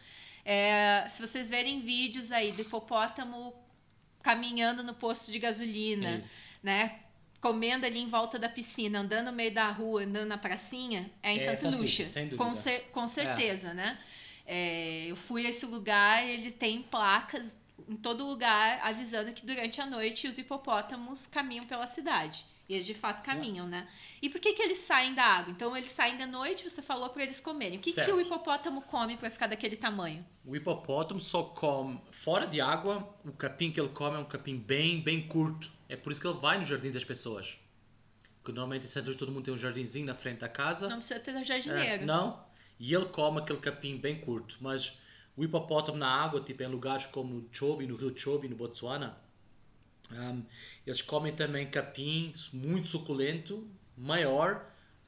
É, 0.45 1.05
se 1.09 1.21
vocês 1.21 1.49
verem 1.49 1.81
vídeos 1.81 2.33
aí 2.33 2.51
do 2.53 2.63
hipopótamo 2.63 3.55
caminhando 4.23 4.83
no 4.83 4.95
posto 4.95 5.31
de 5.31 5.39
gasolina, 5.39 6.17
Isso. 6.17 6.43
né? 6.63 7.01
Comendo 7.41 7.85
ali 7.87 7.99
em 8.01 8.07
volta 8.09 8.39
da 8.39 8.49
piscina, 8.49 9.01
andando 9.01 9.27
no 9.27 9.33
meio 9.33 9.53
da 9.53 9.69
rua, 9.71 10.03
andando 10.05 10.29
na 10.29 10.39
pracinha, 10.39 11.11
é 11.23 11.33
em 11.33 11.37
É, 11.39 11.57
Santa 11.57 11.77
Lúcia. 11.77 12.07
Com, 12.37 12.55
cer- 12.55 12.89
com 12.93 13.07
certeza, 13.09 13.75
né? 13.75 13.99
É, 14.47 15.07
eu 15.09 15.17
fui 15.17 15.47
a 15.47 15.51
esse 15.51 15.67
lugar, 15.67 16.25
ele 16.25 16.51
tem 16.53 16.83
placas 16.83 17.57
em 17.89 17.97
todo 17.97 18.25
lugar 18.25 18.81
avisando 18.83 19.33
que 19.33 19.45
durante 19.45 19.81
a 19.81 19.87
noite 19.87 20.29
os 20.29 20.39
hipopótamos 20.39 21.27
caminham 21.27 21.67
pela 21.67 21.87
cidade. 21.87 22.45
E 22.69 22.75
eles 22.75 22.87
de 22.87 22.95
fato 22.95 23.23
caminham, 23.23 23.67
né? 23.67 23.89
E 24.23 24.29
por 24.31 24.41
que, 24.41 24.53
que 24.53 24.63
eles 24.63 24.79
saem 24.79 25.15
da 25.15 25.25
água? 25.25 25.51
Então 25.53 25.77
eles 25.77 25.91
saem 25.91 26.17
da 26.17 26.27
noite, 26.27 26.63
você 26.69 26.81
falou 26.81 27.11
para 27.11 27.23
eles 27.25 27.41
comerem. 27.41 27.79
O 27.79 27.81
que, 27.81 27.93
que 27.93 28.11
o 28.13 28.21
hipopótamo 28.21 28.83
come 28.83 29.17
para 29.17 29.31
ficar 29.31 29.49
daquele 29.49 29.77
tamanho? 29.77 30.25
O 30.45 30.55
hipopótamo 30.57 31.21
só 31.21 31.43
come 31.43 32.01
fora 32.11 32.47
de 32.47 32.61
água. 32.61 33.15
O 33.25 33.33
capim 33.33 33.71
que 33.71 33.81
ele 33.81 33.89
come 33.91 34.17
é 34.17 34.21
um 34.21 34.25
capim 34.25 34.57
bem, 34.57 35.01
bem 35.03 35.27
curto. 35.27 35.71
É 35.89 35.97
por 35.97 36.13
isso 36.13 36.21
que 36.21 36.27
ele 36.27 36.39
vai 36.39 36.57
no 36.59 36.65
jardim 36.65 36.91
das 36.91 37.05
pessoas. 37.05 37.59
Porque 38.43 38.53
normalmente 38.53 38.87
em 38.87 38.89
Santa 38.89 39.07
Luz 39.07 39.17
todo 39.17 39.31
mundo 39.31 39.45
tem 39.45 39.53
um 39.55 39.59
jardinzinho 39.59 40.07
na 40.07 40.15
frente 40.15 40.39
da 40.39 40.49
casa. 40.49 40.89
Não 40.89 40.99
precisa 40.99 41.21
ter 41.21 41.33
É, 41.33 41.45
jardineiro. 41.45 42.07
não. 42.07 42.45
E 42.79 42.95
ele 42.95 43.05
come 43.07 43.39
aquele 43.41 43.59
capim 43.61 43.97
bem 43.97 44.21
curto. 44.21 44.57
Mas 44.61 44.97
o 45.37 45.45
hipopótamo 45.45 45.99
na 45.99 46.09
água, 46.09 46.41
tipo 46.41 46.63
em 46.63 46.67
lugares 46.67 47.07
como 47.07 47.35
no 47.35 47.49
Chobe, 47.53 47.87
no 47.87 47.97
rio 47.97 48.17
Chobe, 48.17 48.49
no 48.49 48.57
Botsuana, 48.57 49.17
um, 50.11 50.45
eles 50.87 51.01
comem 51.01 51.35
também 51.35 51.67
capim 51.67 52.33
muito 52.53 52.89
suculento, 52.89 53.67
maior, 53.97 54.67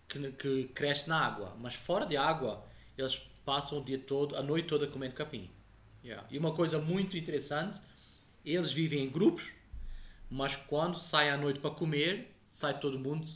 que, 0.08 0.32
que 0.32 0.64
cresce 0.68 1.08
na 1.08 1.18
água. 1.18 1.56
Mas 1.60 1.74
fora 1.74 2.06
de 2.06 2.16
água, 2.16 2.64
eles 2.96 3.20
passam 3.44 3.78
o 3.78 3.84
dia 3.84 3.98
todo, 3.98 4.36
a 4.36 4.42
noite 4.42 4.68
toda 4.68 4.86
comendo 4.86 5.14
capim. 5.14 5.50
Yeah. 6.02 6.26
E 6.30 6.38
uma 6.38 6.52
coisa 6.52 6.78
muito 6.78 7.16
interessante, 7.16 7.80
eles 8.44 8.72
vivem 8.72 9.04
em 9.04 9.10
grupos, 9.10 9.52
mas 10.30 10.56
quando 10.56 10.98
saem 10.98 11.30
à 11.30 11.36
noite 11.36 11.60
para 11.60 11.70
comer, 11.70 12.34
sai 12.48 12.78
todo 12.78 12.98
mundo 12.98 13.26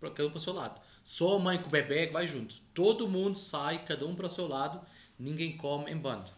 cada 0.00 0.26
um 0.26 0.30
para 0.30 0.36
o 0.36 0.40
seu 0.40 0.52
lado. 0.52 0.80
Só 1.02 1.36
a 1.36 1.38
mãe 1.38 1.58
com 1.58 1.68
o 1.68 1.70
bebê 1.70 2.00
é 2.00 2.06
que 2.06 2.12
vai 2.12 2.26
junto. 2.26 2.56
Todo 2.74 3.08
mundo 3.08 3.38
sai, 3.38 3.84
cada 3.84 4.06
um 4.06 4.14
para 4.14 4.26
o 4.26 4.30
seu 4.30 4.46
lado, 4.46 4.80
ninguém 5.18 5.56
come 5.56 5.90
em 5.90 5.96
bando. 5.96 6.30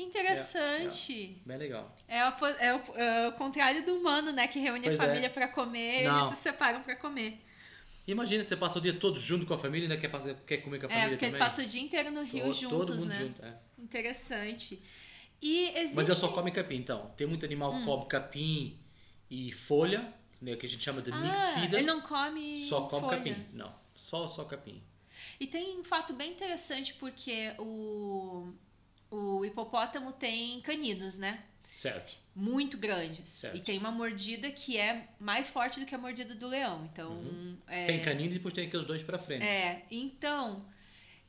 Que 0.00 0.06
interessante. 0.08 1.42
Bem 1.44 1.58
legal. 1.58 1.94
É, 2.08 2.24
o, 2.28 2.46
é, 2.46 2.74
o, 2.74 2.96
é 2.98 3.28
o 3.28 3.32
contrário 3.32 3.84
do 3.84 3.94
humano, 3.96 4.32
né? 4.32 4.46
Que 4.48 4.58
reúne 4.58 4.82
Pois 4.82 5.00
a 5.00 5.04
é. 5.04 5.06
família 5.06 5.30
pra 5.30 5.48
comer, 5.48 6.04
Não. 6.04 6.26
eles 6.26 6.36
se 6.36 6.42
separam 6.42 6.82
pra 6.82 6.96
comer. 6.96 7.38
Imagina, 8.06 8.42
você 8.42 8.56
passa 8.56 8.78
o 8.78 8.82
dia 8.82 8.92
todo 8.94 9.20
junto 9.20 9.46
com 9.46 9.54
a 9.54 9.58
família 9.58 9.86
e 9.86 9.90
ainda 9.90 10.00
quer, 10.00 10.08
passar, 10.08 10.34
quer 10.46 10.58
comer 10.58 10.80
com 10.80 10.86
a 10.86 10.88
É, 10.88 10.92
família 10.92 11.10
porque 11.10 11.24
eles 11.26 11.34
também. 11.34 11.46
passam 11.48 11.64
o 11.64 11.68
dia 11.68 11.80
inteiro 11.82 12.10
no 12.10 12.22
rio 12.22 12.44
todo, 12.44 12.54
juntos, 12.54 12.78
todo 12.88 12.96
mundo 12.98 13.08
né? 13.08 13.14
junto, 13.18 13.44
é. 13.44 13.58
Interessante. 13.78 14.82
E 15.40 15.68
existe... 15.76 15.94
Mas 15.96 16.08
eu 16.08 16.14
só 16.14 16.28
come 16.28 16.50
capim, 16.50 16.76
então. 16.76 17.12
Tem 17.16 17.26
muito 17.26 17.44
animal 17.44 17.72
Hum. 17.72 17.78
que 17.80 17.84
come 17.86 18.06
capim 18.06 18.78
e 19.30 19.52
folha, 19.52 20.12
né, 20.40 20.56
que 20.56 20.66
a 20.66 20.68
gente 20.68 20.82
chama 20.82 21.00
de 21.02 21.12
mix 21.12 21.38
ah, 21.38 21.52
feeders. 21.60 21.74
ele 21.82 21.86
não 21.86 22.00
come 22.00 22.66
Só 22.66 22.82
come 22.82 23.02
folha. 23.02 23.18
capim. 23.18 23.46
Não, 23.52 23.72
só, 23.94 24.26
só 24.26 24.44
capim. 24.44 24.82
E 25.38 25.46
tem 25.46 25.78
um 25.78 25.84
fato 25.84 26.12
bem 26.14 26.32
interessante 26.32 26.94
porque 26.94 27.52
o, 27.58 28.52
o 29.10 29.44
hipopótamo 29.44 30.12
tem 30.12 30.60
caninos, 30.60 31.18
né? 31.18 31.42
Certo. 31.74 32.14
Muito 32.34 32.76
grandes. 32.78 33.28
Certo. 33.28 33.56
E 33.56 33.60
tem 33.60 33.78
uma 33.78 33.90
mordida 33.90 34.50
que 34.50 34.76
é 34.76 35.08
mais 35.18 35.48
forte 35.48 35.80
do 35.80 35.86
que 35.86 35.94
a 35.94 35.98
mordida 35.98 36.34
do 36.34 36.46
leão. 36.46 36.88
Então, 36.92 37.12
é, 37.66 37.80
Uhum. 37.80 37.86
Tem 37.86 38.02
caninos 38.02 38.34
e 38.34 38.38
depois 38.38 38.54
tem 38.54 38.66
aqueles 38.66 38.86
dois 38.86 39.02
pra 39.02 39.18
frente. 39.18 39.42
É, 39.44 39.84
então, 39.90 40.64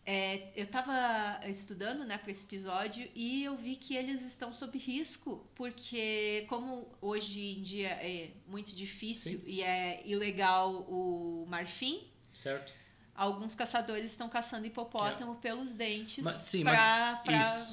é, 0.06 0.50
eu 0.56 0.66
tava 0.68 1.40
estudando, 1.48 2.04
né, 2.06 2.18
para 2.18 2.32
esse 2.32 2.46
episódio 2.46 3.10
e 3.16 3.44
eu 3.44 3.56
vi 3.56 3.76
que 3.76 3.96
eles 3.96 4.24
estão 4.24 4.54
sob 4.54 4.78
risco, 4.78 5.44
porque 5.56 6.46
como 6.50 6.88
hoje 7.02 7.40
em 7.58 7.62
dia 7.64 7.90
é 7.90 8.32
muito 8.48 8.76
difícil 8.76 9.40
Sim. 9.40 9.44
e 9.46 9.62
é 9.62 10.02
ilegal 10.06 10.86
o 10.88 11.46
marfim, 11.48 12.08
Certo? 12.34 12.74
Alguns 13.22 13.54
caçadores 13.54 14.12
estão 14.12 14.28
caçando 14.28 14.66
hipopótamo 14.66 15.36
pelos 15.36 15.76
dentes 15.76 16.26
para 16.64 17.22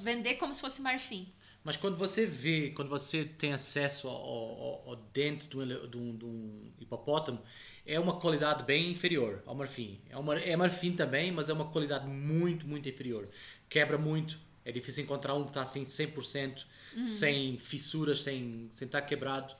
vender 0.02 0.34
como 0.34 0.52
se 0.52 0.60
fosse 0.60 0.82
marfim. 0.82 1.32
Mas 1.64 1.76
quando 1.76 1.96
você 1.96 2.26
vê, 2.26 2.70
quando 2.70 2.88
você 2.88 3.24
tem 3.24 3.52
acesso 3.52 4.08
ao, 4.08 4.16
ao, 4.16 4.88
ao 4.90 4.96
dente 5.12 5.48
de 5.48 5.56
um, 5.56 6.16
de, 6.16 6.24
um, 6.24 6.72
hipopótamo, 6.78 7.42
é 7.84 7.98
uma 7.98 8.20
qualidade 8.20 8.62
bem 8.62 8.90
inferior 8.90 9.42
ao 9.46 9.54
marfim. 9.54 10.00
É, 10.10 10.16
uma, 10.16 10.38
é 10.38 10.54
marfim 10.54 10.92
também, 10.92 11.32
mas 11.32 11.48
é 11.48 11.52
uma 11.52 11.66
qualidade 11.70 12.06
muito, 12.06 12.66
muito 12.66 12.88
inferior. 12.88 13.28
Quebra 13.68 13.96
muito. 13.96 14.38
É 14.64 14.72
difícil 14.72 15.02
encontrar 15.02 15.34
um 15.34 15.44
que 15.44 15.50
está 15.50 15.62
assim 15.62 15.84
100%, 15.84 16.64
sem 17.04 17.56
fissuras, 17.58 18.22
sem, 18.22 18.68
sem 18.70 18.86
estar 18.86 19.00
quebrado. 19.02 19.54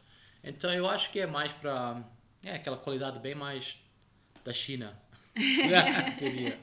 Então 0.45 0.71
eu 0.73 0.87
acho 0.89 1.11
que 1.11 1.19
é 1.19 1.27
mais 1.27 1.51
para. 1.53 2.05
É 2.43 2.55
aquela 2.55 2.77
qualidade 2.77 3.19
bem 3.19 3.35
mais 3.35 3.77
da 4.45 4.53
China. 4.53 5.08
Seria. 6.15 6.59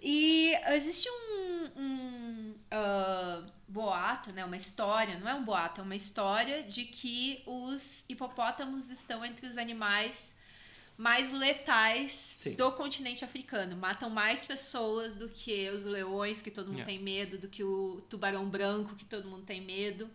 E 0.00 0.54
existe 0.68 1.08
um, 1.08 1.80
um, 1.80 2.54
ah, 2.70 3.42
boato, 3.66 4.32
né, 4.32 4.44
uma 4.44 4.56
história, 4.56 5.18
não 5.18 5.28
é 5.28 5.34
um 5.34 5.44
boato, 5.44 5.80
é 5.80 5.84
uma 5.84 5.96
história 5.96 6.62
de 6.62 6.84
que 6.84 7.42
os 7.46 8.04
hipopótamos 8.08 8.90
estão 8.90 9.24
entre 9.24 9.46
os 9.46 9.56
animais 9.56 10.34
mais 10.96 11.32
letais 11.32 12.12
Sim. 12.12 12.54
do 12.54 12.70
continente 12.72 13.24
africano. 13.24 13.76
Matam 13.76 14.08
mais 14.08 14.44
pessoas 14.44 15.14
do 15.14 15.28
que 15.28 15.68
os 15.70 15.84
leões, 15.84 16.40
que 16.40 16.50
todo 16.50 16.66
mundo 16.66 16.78
Yeah. 16.78 16.92
tem 16.92 17.02
medo, 17.02 17.38
do 17.38 17.48
que 17.48 17.64
o 17.64 18.00
tubarão 18.08 18.48
branco, 18.48 18.94
que 18.94 19.04
todo 19.04 19.28
mundo 19.28 19.44
tem 19.44 19.60
medo. 19.60 20.08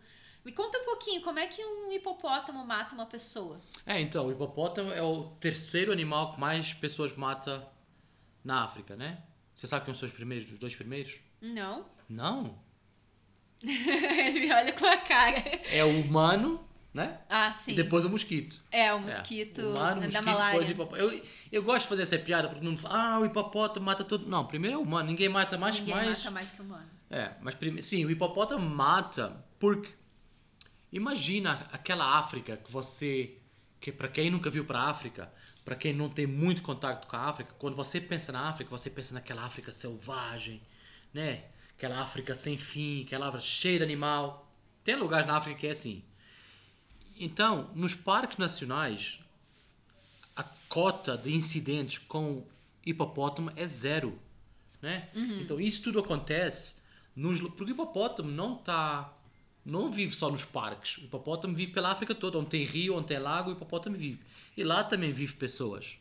Me 0.46 0.52
conta 0.52 0.78
um 0.80 0.86
pouquinho, 0.86 1.22
como 1.22 1.38
é 1.40 1.48
que 1.48 1.64
um 1.64 1.92
hipopótamo 1.92 2.66
mata 2.66 2.96
uma 2.96 3.06
pessoa? 3.06 3.60
É, 3.86 4.00
então, 4.00 4.28
o 4.28 4.32
hipopótamo 4.32 4.92
é 4.92 5.02
o 5.02 5.26
terceiro 5.40 5.92
animal 5.92 6.34
que 6.34 6.40
mais 6.40 6.74
pessoas 6.74 7.14
mata 7.16 7.68
na 8.44 8.64
África, 8.64 8.96
né? 8.96 9.22
Você 9.54 9.68
sabe 9.68 9.86
quem 9.86 9.94
são 9.94 10.08
os 10.08 10.14
primeiros, 10.14 10.50
os 10.52 10.58
dois 10.58 10.74
primeiros? 10.76 11.16
Não? 11.42 11.86
Não. 12.08 12.58
Ele 13.62 14.40
me 14.40 14.54
olha 14.54 14.72
com 14.74 14.86
a 14.86 14.98
cara. 14.98 15.38
É 15.70 15.84
o 15.84 16.00
humano, 16.02 16.64
né? 16.94 17.20
Ah, 17.30 17.52
sim. 17.52 17.72
E 17.72 17.76
depois 17.76 18.06
o 18.06 18.10
mosquito. 18.10 18.62
É, 18.72 18.94
o 18.94 18.98
É. 18.98 19.00
mosquito 19.02 19.60
humano, 19.62 20.02
da 20.02 20.08
mosquito, 20.08 20.24
malária. 20.26 20.52
depois 20.54 20.70
o 20.70 20.72
hipopótamo. 20.72 21.12
Eu, 21.12 21.24
eu 21.52 21.64
gosto 21.64 21.82
de 21.82 21.88
fazer 21.90 22.04
essa 22.04 22.18
piada 22.18 22.48
porque 22.48 22.64
não 22.64 22.78
fala, 22.78 23.16
ah, 23.16 23.20
o 23.20 23.26
hipopótamo 23.26 23.86
mata 23.86 24.04
todo. 24.06 24.26
Não, 24.28 24.46
primeiro 24.46 24.78
é 24.78 24.80
o 24.80 24.84
humano, 24.84 25.10
ninguém 25.10 25.28
mata 25.28 25.58
mais 25.58 25.76
que 25.76 25.82
Ninguém 25.82 25.96
mais. 25.96 26.18
mata 26.20 26.32
mais 26.32 26.52
que 26.52 26.62
humano. 26.62 26.90
É, 27.10 27.32
mas 27.42 27.56
prime... 27.56 27.82
sim, 27.82 28.06
o 28.06 28.12
hipopótamo 28.12 28.68
mata 28.70 29.44
porque 29.60 29.90
imagina 30.92 31.68
aquela 31.72 32.18
África 32.18 32.58
que 32.58 32.72
você 32.72 33.36
que 33.80 33.92
para 33.92 34.10
quem 34.10 34.30
nunca 34.30 34.50
viu 34.50 34.66
para 34.66 34.80
a 34.80 34.90
África, 34.90 35.32
para 35.64 35.76
quem 35.76 35.94
não 35.94 36.10
tem 36.10 36.28
muito 36.28 36.62
contato 36.62 37.08
com 37.08 37.16
a 37.16 37.30
África, 37.30 37.54
quando 37.58 37.76
você 37.76 38.02
pensa 38.02 38.32
na 38.32 38.50
África, 38.50 38.70
você 38.70 38.90
pensa 38.90 39.14
naquela 39.14 39.46
África 39.46 39.72
selvagem, 39.72 40.62
né? 41.14 41.46
Aquela 41.78 42.02
África 42.02 42.36
sem 42.36 42.58
fim, 42.58 43.04
aquela 43.04 43.30
África 43.30 43.46
cheia 43.46 43.78
de 43.78 43.84
animal. 43.86 44.52
Tem 44.84 44.96
lugares 44.96 45.26
na 45.26 45.38
África 45.38 45.60
que 45.60 45.68
é 45.68 45.72
assim. 45.72 46.04
Então, 47.18 47.70
nos 47.74 47.96
parques 47.96 48.38
nacionais, 48.38 49.20
a 50.36 50.44
cota 50.68 51.18
de 51.18 51.34
incidentes 51.34 52.00
com 52.00 52.46
hipopótamo 52.86 53.52
é 53.56 53.68
zero, 53.68 54.20
né? 54.82 55.10
Então 55.42 55.60
isso 55.60 55.84
tudo 55.84 56.00
acontece 56.00 56.82
nos, 57.16 57.42
porque 57.42 57.64
o 57.64 57.70
hipopótamo 57.70 58.32
não 58.32 58.56
tá 58.56 59.14
não 59.66 59.92
vive 59.92 60.16
só 60.16 60.30
nos 60.30 60.46
parques. 60.46 60.98
O 60.98 61.06
hipopótamo 61.06 61.56
vive 61.56 61.72
pela 61.72 61.92
África 61.92 62.16
toda, 62.16 62.38
onde 62.38 62.50
tem 62.50 62.64
rio, 62.64 62.96
onde 62.96 63.08
tem 63.08 63.20
lago, 63.20 63.50
o 63.50 63.54
hipopótamo 63.54 63.98
vive. 63.98 64.20
E 64.56 64.64
lá 64.64 64.84
também 64.84 65.12
vive 65.12 65.34
pessoas. 65.34 65.98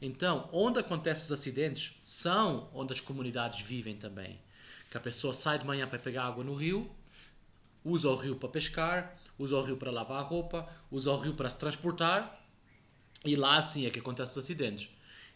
Então, 0.00 0.48
onde 0.52 0.78
acontecem 0.78 1.24
os 1.24 1.32
acidentes 1.32 1.94
são 2.04 2.68
onde 2.74 2.92
as 2.92 3.00
comunidades 3.00 3.60
vivem 3.60 3.96
também. 3.96 4.38
Que 4.90 4.96
a 4.96 5.00
pessoa 5.00 5.32
sai 5.32 5.58
de 5.58 5.66
manhã 5.66 5.86
para 5.86 5.98
pegar 5.98 6.24
água 6.24 6.44
no 6.44 6.54
rio, 6.54 6.90
usa 7.84 8.08
o 8.08 8.16
rio 8.16 8.36
para 8.36 8.48
pescar, 8.48 9.16
usa 9.38 9.56
o 9.56 9.62
rio 9.62 9.76
para 9.76 9.90
lavar 9.90 10.20
a 10.20 10.24
roupa, 10.24 10.68
usa 10.90 11.10
o 11.10 11.18
rio 11.18 11.34
para 11.34 11.48
se 11.48 11.58
transportar 11.58 12.42
e 13.24 13.34
lá 13.34 13.60
sim 13.60 13.86
é 13.86 13.90
que 13.90 13.98
acontecem 13.98 14.32
os 14.32 14.38
acidentes. 14.38 14.88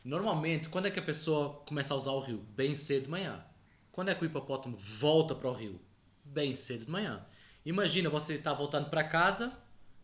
Normalmente, 0.04 0.68
quando 0.68 0.86
é 0.86 0.90
que 0.90 0.98
a 0.98 1.02
pessoa 1.02 1.60
começa 1.66 1.92
a 1.92 1.96
usar 1.96 2.12
o 2.12 2.20
rio? 2.20 2.38
Bem 2.54 2.74
cedo 2.74 3.04
de 3.04 3.10
manhã. 3.10 3.44
Quando 3.92 4.08
é 4.10 4.14
que 4.14 4.22
o 4.22 4.26
hipopótamo 4.26 4.76
volta 4.76 5.34
para 5.34 5.50
o 5.50 5.52
rio? 5.52 5.80
Bem 6.24 6.54
cedo 6.54 6.84
de 6.84 6.90
manhã. 6.90 7.24
Imagina 7.64 8.08
você 8.08 8.34
está 8.34 8.52
voltando 8.52 8.88
para 8.90 9.04
casa, 9.04 9.52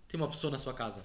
tem 0.08 0.20
uma 0.20 0.28
pessoa 0.28 0.50
na 0.50 0.58
sua 0.58 0.74
casa. 0.74 1.04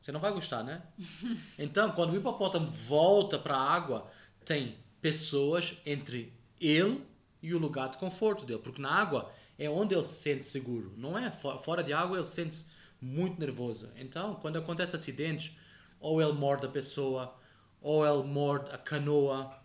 Você 0.00 0.12
não 0.12 0.20
vai 0.20 0.32
gostar, 0.32 0.62
né? 0.64 0.82
Então, 1.58 1.90
quando 1.92 2.12
o 2.12 2.16
hipopótamo 2.16 2.66
volta 2.68 3.38
para 3.38 3.56
a 3.56 3.72
água, 3.72 4.10
tem 4.44 4.76
pessoas 5.00 5.76
entre 5.86 6.32
ele 6.60 7.04
e 7.42 7.54
o 7.54 7.58
lugar 7.58 7.90
de 7.90 7.98
conforto 7.98 8.44
dele. 8.46 8.60
Porque 8.62 8.80
na 8.82 8.90
água 8.92 9.32
é 9.58 9.68
onde 9.70 9.94
ele 9.94 10.04
se 10.04 10.22
sente 10.22 10.44
seguro. 10.44 10.92
Não 10.96 11.18
é 11.18 11.30
fo- 11.32 11.58
fora 11.58 11.82
de 11.82 11.92
água, 11.92 12.18
ele 12.18 12.26
sente-se 12.28 12.66
muito 13.00 13.40
nervoso. 13.40 13.90
Então, 13.96 14.36
quando 14.36 14.58
acontece 14.58 14.96
acidentes, 14.96 15.52
ou 16.00 16.22
ele 16.22 16.32
morde 16.32 16.66
a 16.66 16.68
pessoa, 16.68 17.34
ou 17.80 18.06
ele 18.06 18.24
morde 18.28 18.70
a 18.72 18.78
canoa, 18.78 19.56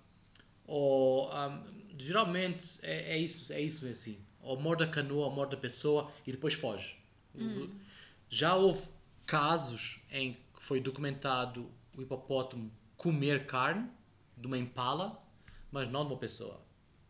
ou 0.65 1.32
ahm, 1.32 1.63
geralmente 1.98 2.79
é, 2.84 3.13
é 3.15 3.17
isso, 3.17 3.51
é 3.53 3.62
isso 3.62 3.86
assim. 3.88 4.23
Ou 4.43 4.59
morde 4.59 4.83
a 4.83 4.88
canoa, 4.88 5.25
ou 5.25 5.31
morde 5.31 5.55
a 5.55 5.57
pessoa 5.57 6.12
e 6.27 6.31
depois 6.31 6.53
foge. 6.53 6.97
Já 8.29 8.55
houve 8.55 8.88
casos 9.25 10.00
em 10.12 10.33
que 10.33 10.62
foi 10.62 10.79
documentado 10.79 11.69
o 11.97 12.01
hipopótamo 12.01 12.71
comer 12.97 13.45
carne 13.45 13.89
de 14.38 14.47
uma 14.47 14.57
impala, 14.57 15.21
mas 15.71 15.89
não 15.89 16.05
de 16.05 16.12
uma 16.13 16.19
pessoa. 16.19 16.59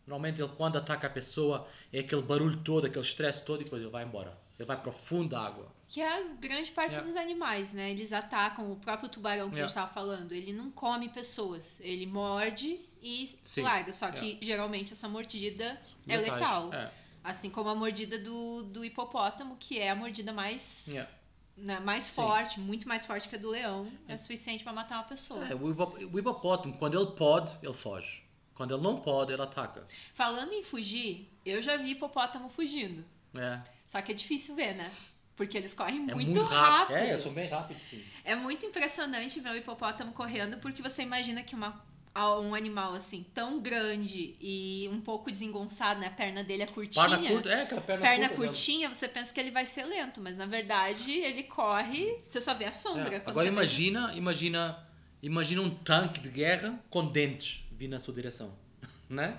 Normalmente 0.05 0.41
ele 0.41 0.51
quando 0.57 0.77
ataca 0.77 1.07
a 1.07 1.09
pessoa 1.09 1.67
é 1.91 1.99
aquele 1.99 2.21
barulho 2.21 2.57
todo, 2.57 2.85
aquele 2.87 3.05
estresse 3.05 3.43
todo 3.45 3.61
e 3.61 3.63
depois 3.63 3.81
ele 3.81 3.91
vai 3.91 4.03
embora. 4.03 4.37
Ele 4.59 4.67
vai 4.67 4.79
para 4.79 4.91
fundo 4.91 5.29
da 5.29 5.39
água. 5.41 5.71
Que 5.87 6.01
é 6.01 6.07
a 6.21 6.23
grande 6.33 6.71
parte 6.71 6.91
Yeah. 6.91 7.07
dos 7.07 7.15
animais, 7.15 7.73
né? 7.73 7.91
Eles 7.91 8.11
atacam 8.11 8.71
o 8.71 8.75
próprio 8.75 9.09
tubarão 9.09 9.49
que 9.49 9.55
Yeah. 9.55 9.67
gente 9.67 9.75
tava 9.75 9.93
falando. 9.93 10.31
Ele 10.31 10.51
não 10.51 10.69
come 10.71 11.09
pessoas. 11.09 11.79
Ele 11.81 12.05
morde 12.05 12.79
e 13.01 13.29
Sim. 13.41 13.61
larga. 13.61 13.91
Só 13.93 14.11
que 14.11 14.37
geralmente 14.41 14.93
essa 14.93 15.07
mordida 15.07 15.79
é 16.07 16.17
letal. 16.17 16.73
É. 16.73 16.91
Assim 17.24 17.50
como 17.50 17.70
a 17.70 17.75
mordida 17.75 18.20
do, 18.20 18.63
do 18.63 18.84
hipopótamo, 18.84 19.56
que 19.58 19.80
é 19.80 19.89
a 19.89 19.96
mordida 19.96 20.34
mais, 20.34 20.86
Yeah. 20.88 21.10
né, 21.56 21.80
mais 21.80 22.03
Sim. 22.06 22.22
forte, 22.22 22.60
muito 22.60 22.88
mais 22.88 23.06
forte 23.06 23.30
que 23.30 23.36
a 23.36 23.39
do 23.39 23.50
leão. 23.50 23.92
É 24.08 24.18
suficiente 24.18 24.63
pra 24.63 24.74
matar 24.74 24.96
uma 24.98 25.03
pessoa. 25.06 25.48
É, 25.48 25.56
o 25.56 25.72
hipo- 25.72 25.98
o 26.12 26.20
hipopótamo, 26.20 26.77
quando 26.77 27.00
ele 27.00 27.12
pode, 27.15 27.56
ele 27.63 27.74
foge. 27.74 28.24
Quando 28.53 28.74
ele 28.74 28.84
não 28.84 28.98
pode, 28.98 29.32
ele 29.32 29.42
ataca. 29.42 29.88
Falando 30.13 30.53
em 30.53 30.62
fugir, 30.63 31.32
eu 31.46 31.62
já 31.62 31.77
vi 31.77 31.92
hipopótamo 31.92 32.50
fugindo. 32.50 33.03
É, 33.36 33.62
Só 33.86 34.01
que 34.01 34.12
é 34.12 34.15
difícil 34.15 34.53
ver, 34.56 34.75
né? 34.75 34.92
Porque 35.36 35.58
eles 35.58 35.74
correm 35.74 36.08
é 36.10 36.13
muito, 36.13 36.30
muito, 36.32 36.44
rápido. 36.44 36.96
É, 36.98 37.10
eles 37.10 37.22
são 37.24 37.34
bem 37.34 37.50
rápidos, 37.50 37.82
sim. 37.84 38.03
É 38.24 38.36
muito 38.36 38.63
impressionante 38.65 39.39
ver 39.39 39.50
o 39.51 39.56
hipopótamo 39.56 40.12
correndo, 40.13 40.58
porque 40.60 40.82
você 40.82 41.01
imagina 41.01 41.42
que 41.42 41.56
uma, 41.56 41.84
um 42.15 42.53
animal 42.53 42.93
assim, 42.93 43.25
tão 43.34 43.60
grande 43.60 44.36
e 44.39 44.88
um 44.91 45.01
pouco 45.01 45.32
desengonçado, 45.32 46.00
né? 46.00 46.08
A 46.08 46.12
perna 46.12 46.43
dele 46.43 46.63
é 46.63 46.67
curtinha. 46.67 47.10
Perna 47.10 47.27
curta, 47.27 47.50
é 47.50 47.62
aquela 47.63 47.82
perna, 47.82 48.01
perna 48.01 48.29
curta. 48.29 48.46
curtinha, 48.46 48.88
você 48.93 49.08
pensa 49.08 49.34
que 49.34 49.39
ele 49.39 49.50
vai 49.51 49.65
ser 49.65 49.86
lento, 49.86 50.22
mas 50.22 50.38
na 50.38 50.46
verdade 50.46 51.12
ele 51.12 51.43
corre, 51.43 52.20
você 52.25 52.39
só 52.39 52.53
vê 52.53 52.65
a 52.65 52.72
sombra. 52.72 53.15
É. 53.15 53.17
Agora 53.17 53.34
você 53.34 53.43
vê. 53.46 53.50
imagina, 53.50 54.13
imagina, 54.15 54.88
imagina 55.22 55.62
um 55.62 55.70
tanque 55.70 56.20
de 56.22 56.29
guerra 56.29 56.79
com 56.89 57.05
dentes 57.08 57.63
vindo 57.72 57.91
na 57.91 58.00
sua 58.00 58.13
direção, 58.13 58.53
né? 59.10 59.38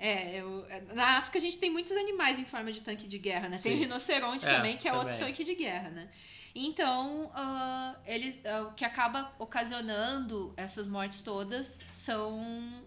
É, 0.00 0.40
eu, 0.40 0.64
na 0.94 1.18
África 1.18 1.38
a 1.38 1.40
gente 1.40 1.58
tem 1.58 1.70
muitos 1.70 1.90
animais 1.92 2.38
em 2.38 2.44
forma 2.44 2.70
de 2.70 2.80
tanque 2.82 3.08
de 3.08 3.18
guerra, 3.18 3.48
né? 3.48 3.58
Tem 3.60 3.72
o 3.72 3.76
Sim. 3.76 3.82
rinoceronte 3.82 4.46
É, 4.46 4.54
também, 4.54 4.76
que 4.76 4.86
é 4.86 4.92
outro 4.92 5.08
também. 5.08 5.26
tanque 5.26 5.42
de 5.42 5.56
guerra, 5.56 5.90
né? 5.90 6.08
Então, 6.54 7.30
ah, 7.34 7.94
eles, 8.06 8.40
ah, 8.44 8.62
o 8.62 8.72
que 8.74 8.84
acaba 8.84 9.32
ocasionando 9.38 10.52
essas 10.56 10.88
mortes 10.88 11.20
todas 11.20 11.82
são 11.90 12.40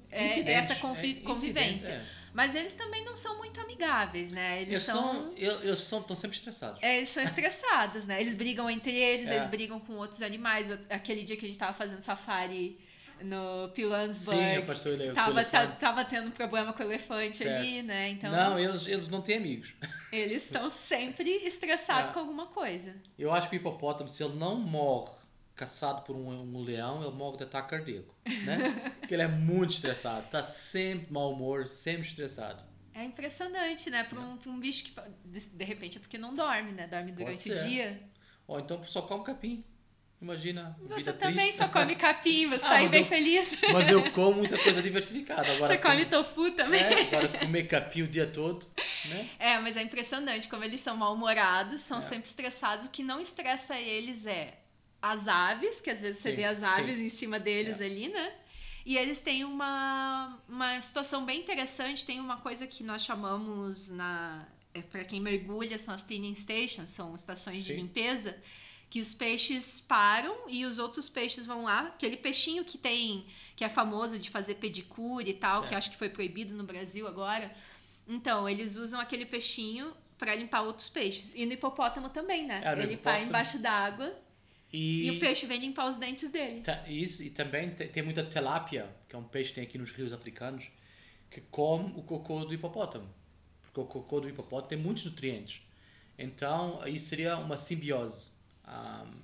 é, 0.10 0.26
essa 0.26 0.74
é, 0.74 0.76
convivência. 0.76 1.92
é. 1.94 2.06
Mas 2.34 2.56
eles 2.56 2.74
também 2.74 3.04
não 3.04 3.14
são 3.16 3.38
muito 3.40 3.60
amigáveis, 3.60 4.32
né? 4.32 4.62
Eles 4.62 4.76
Eles 4.76 4.84
são. 4.86 5.14
são, 5.14 5.34
eu- 5.36 5.64
eles 5.64 5.80
são, 5.82 6.00
estão 6.00 6.16
sempre 6.16 6.38
estressados. 6.38 6.82
É, 6.82 6.96
eles 6.98 7.10
são 7.10 7.22
estressados, 7.22 8.06
né? 8.08 8.22
Eles 8.22 8.34
brigam 8.36 8.70
entre 8.70 8.96
eles, 8.96 9.28
É. 9.32 9.36
eles 9.36 9.48
brigam 9.48 9.80
com 9.82 9.94
outros 9.98 10.22
animais. 10.22 10.72
Aquele 10.90 11.24
dia 11.26 11.36
que 11.36 11.44
a 11.46 11.48
gente 11.50 11.60
tava 11.60 11.74
fazendo 11.74 12.02
safari 12.02 12.80
no 13.24 13.70
Pilansburg, 13.74 14.40
Sim, 14.40 14.58
apareceu 14.58 14.94
ele, 14.94 15.14
tava, 15.14 15.44
tá- 15.46 15.68
tava 15.68 16.06
tendo 16.06 16.32
problema 16.32 16.74
com 16.74 16.84
o 16.84 16.86
elefante 16.86 17.38
Certo. 17.38 17.60
ali, 17.60 17.82
né? 17.82 18.10
Então, 18.10 18.32
Não, 18.32 18.60
eles, 18.60 18.88
eles 18.88 19.08
não 19.08 19.22
têm 19.22 19.38
amigos. 19.38 19.74
eles 20.12 20.44
estão 20.46 20.70
sempre 20.70 21.30
estressados 21.46 22.12
É. 22.12 22.14
com 22.14 22.20
alguma 22.20 22.48
coisa. 22.48 22.96
Eu 23.18 23.32
acho 23.32 23.50
que 23.50 23.56
o 23.56 23.58
hipopótamo, 23.58 24.10
se 24.10 24.24
ele 24.24 24.36
não 24.36 24.56
morre 24.56 25.12
caçado 25.56 26.02
por 26.02 26.16
um, 26.16 26.30
um 26.30 26.62
leão, 26.64 27.04
ele 27.04 27.12
morre 27.16 27.38
de 27.38 27.44
ataque 27.44 27.70
cardíaco. 27.70 28.16
Né? 28.46 28.94
Porque 29.00 29.14
ele 29.14 29.24
é 29.24 29.28
muito 29.28 29.72
estressado. 29.72 30.26
Está 30.26 30.42
sempre 30.42 31.06
de 31.08 31.14
mau 31.14 31.32
humor, 31.34 31.68
sempre 31.68 32.08
estressado. 32.08 32.64
É 32.94 33.04
impressionante, 33.06 33.90
né? 33.90 34.04
Pra 34.04 34.20
um, 34.20 34.38
pra 34.38 34.52
um 34.52 34.60
bicho 34.60 34.84
que, 34.86 34.94
de, 35.24 35.40
de 35.40 35.64
repente, 35.64 35.98
é 35.98 36.02
porque 36.02 36.18
não 36.18 36.36
dorme, 36.36 36.72
né? 36.72 36.88
Dorme 36.88 37.12
durante 37.12 37.52
o 37.52 37.56
dia. 37.56 38.02
Ou 38.48 38.60
então 38.60 38.84
só 38.84 39.02
come 39.04 39.24
capim. 39.24 39.64
Imagina. 40.22 40.78
Você 40.88 41.12
também 41.14 41.46
triste. 41.48 41.58
só 41.58 41.68
come 41.68 41.96
capim, 41.96 42.48
você 42.48 42.64
Ah, 42.66 42.70
tá 42.70 42.76
aí 42.76 42.88
bem 42.90 43.02
eu- 43.02 43.08
feliz. 43.08 43.58
Mas 43.74 43.90
eu 43.90 44.10
como 44.14 44.38
muita 44.38 44.58
coisa 44.60 44.82
diversificada. 44.82 45.52
Agora 45.52 45.74
Você 45.74 45.78
come 45.80 46.06
como- 46.06 46.24
tofu 46.24 46.52
também. 46.52 46.80
É, 46.80 47.02
agora 47.08 47.28
comer 47.40 47.64
capim 47.64 48.04
o 48.04 48.08
dia 48.08 48.28
todo, 48.28 48.68
né? 49.06 49.30
É, 49.40 49.60
mas 49.60 49.76
é 49.76 49.82
impressionante 49.82 50.48
como 50.48 50.64
eles 50.64 50.80
são 50.82 50.96
mal-humorados, 50.96 51.82
são 51.82 51.98
É. 51.98 52.02
sempre 52.02 52.28
estressados. 52.30 52.86
O 52.86 52.90
que 52.90 53.02
não 53.02 53.20
estressa 53.20 53.80
eles 53.80 54.26
é 54.28 54.60
as 55.02 55.28
aves, 55.28 55.82
que 55.82 55.90
às 55.90 56.00
vezes 56.00 56.20
você 56.22 56.30
Sim, 56.30 56.36
vê 56.36 56.44
as 56.44 56.60
sim. 56.60 56.66
aves 56.66 57.00
em 57.00 57.10
cima 57.10 57.40
deles 57.40 57.82
É. 57.82 57.86
ali, 57.86 58.08
né? 58.10 58.32
E 58.86 58.98
eles 58.98 59.20
têm 59.20 59.44
uma, 59.44 60.40
uma 60.48 60.80
situação 60.82 61.26
bem 61.26 61.40
interessante, 61.40 62.06
tem 62.06 62.20
uma 62.20 62.38
coisa 62.38 62.68
que 62.68 62.84
nós 62.84 63.04
chamamos 63.04 63.90
na. 63.90 64.46
É, 64.74 64.82
para 64.82 65.04
quem 65.04 65.20
mergulha, 65.20 65.78
são 65.78 65.94
as 65.94 66.02
cleaning 66.04 66.34
stations, 66.36 66.92
são 66.92 67.14
estações 67.14 67.64
de 67.66 67.74
Sim. 67.74 67.82
limpeza, 67.82 68.38
que 68.92 69.00
os 69.00 69.14
peixes 69.14 69.80
param 69.80 70.36
e 70.50 70.66
os 70.66 70.78
outros 70.78 71.08
peixes 71.10 71.46
vão 71.46 71.64
lá. 71.64 71.88
Aquele 71.88 72.18
peixinho 72.18 72.64
que 72.66 72.78
tem, 72.78 73.26
que 73.56 73.64
é 73.64 73.70
famoso 73.70 74.20
de 74.20 74.30
fazer 74.30 74.56
pedicure 74.56 75.30
e 75.32 75.34
tal, 75.34 75.62
que 75.64 75.70
Certo. 75.70 75.78
acho 75.80 75.92
que 75.92 75.98
foi 75.98 76.10
proibido 76.10 76.54
no 76.56 76.64
Brasil 76.66 77.08
agora. 77.08 77.56
Então, 78.08 78.48
eles 78.50 78.76
usam 78.76 79.00
aquele 79.00 79.26
peixinho 79.26 79.94
para 80.18 80.36
limpar 80.36 80.62
outros 80.64 80.90
peixes. 80.90 81.34
E 81.34 81.46
no 81.46 81.54
hipopótamo 81.54 82.10
também, 82.10 82.46
né? 82.46 82.62
Ele 82.84 82.94
hipopótamo- 82.96 83.28
embaixo 83.28 83.58
d'água 83.60 84.14
E, 84.74 85.08
e... 85.08 85.12
o 85.12 85.20
peixe 85.20 85.46
vem 85.46 85.62
limpar 85.62 85.88
os 85.88 85.96
dentes 85.96 86.30
dele. 86.30 86.60
ta- 86.62 86.84
isso, 86.88 87.24
e 87.24 87.30
também 87.30 87.70
te- 87.72 87.88
tem 87.88 88.04
muita 88.04 88.24
tilápia, 88.26 88.94
que 89.08 89.16
é 89.16 89.20
um 89.20 89.24
peixe 89.24 89.50
que 89.50 89.56
tem 89.56 89.64
aqui 89.64 89.78
nos 89.78 89.92
rios 89.92 90.12
africanos, 90.12 90.70
que 91.30 91.40
come 91.40 91.94
o 91.96 92.04
cocô 92.04 92.44
do 92.44 92.54
hipopótamo. 92.54 93.08
Porque 93.64 93.80
o 93.80 93.86
cocô 93.86 94.20
do 94.20 94.28
hipopótamo 94.28 94.68
tem 94.68 94.78
muitos 94.78 95.06
nutrientes. 95.06 95.62
Então, 96.20 96.82
aí 96.82 97.00
seria 97.00 97.38
uma 97.38 97.56
simbiose. 97.56 98.32
Ahm, 98.66 99.22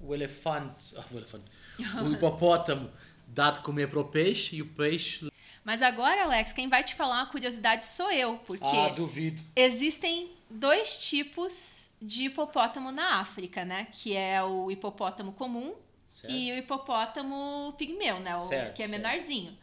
o 0.00 0.14
elefante, 0.14 0.94
ah, 0.96 1.04
o 1.12 1.16
elefante, 1.16 1.44
o 2.02 2.12
hipopótamo 2.12 2.90
dá 3.28 3.50
de 3.50 3.60
comer 3.60 3.88
para 3.88 4.00
o 4.00 4.04
peixe 4.04 4.56
e 4.56 4.62
o 4.62 4.66
peixe. 4.66 5.30
Mas 5.62 5.82
agora, 5.82 6.24
Alex, 6.24 6.52
quem 6.52 6.68
vai 6.68 6.82
te 6.82 6.94
falar 6.94 7.16
uma 7.16 7.26
curiosidade 7.26 7.84
sou 7.84 8.10
eu, 8.10 8.38
porque 8.38 8.64
Ah, 8.66 8.88
duvido. 8.88 9.42
existem 9.54 10.32
dois 10.48 10.98
tipos 11.06 11.90
de 12.00 12.24
hipopótamo 12.24 12.90
na 12.90 13.20
África, 13.20 13.64
né? 13.64 13.86
Que 13.92 14.16
é 14.16 14.42
o 14.42 14.70
hipopótamo 14.70 15.32
comum 15.34 15.74
Certo? 16.08 16.32
e 16.34 16.50
o 16.52 16.56
hipopótamo 16.56 17.74
pigmeu, 17.78 18.18
né? 18.20 18.34
O 18.36 18.46
Certo, 18.46 18.74
que 18.76 18.82
é 18.82 18.88
certo. 18.88 19.02
menorzinho. 19.02 19.56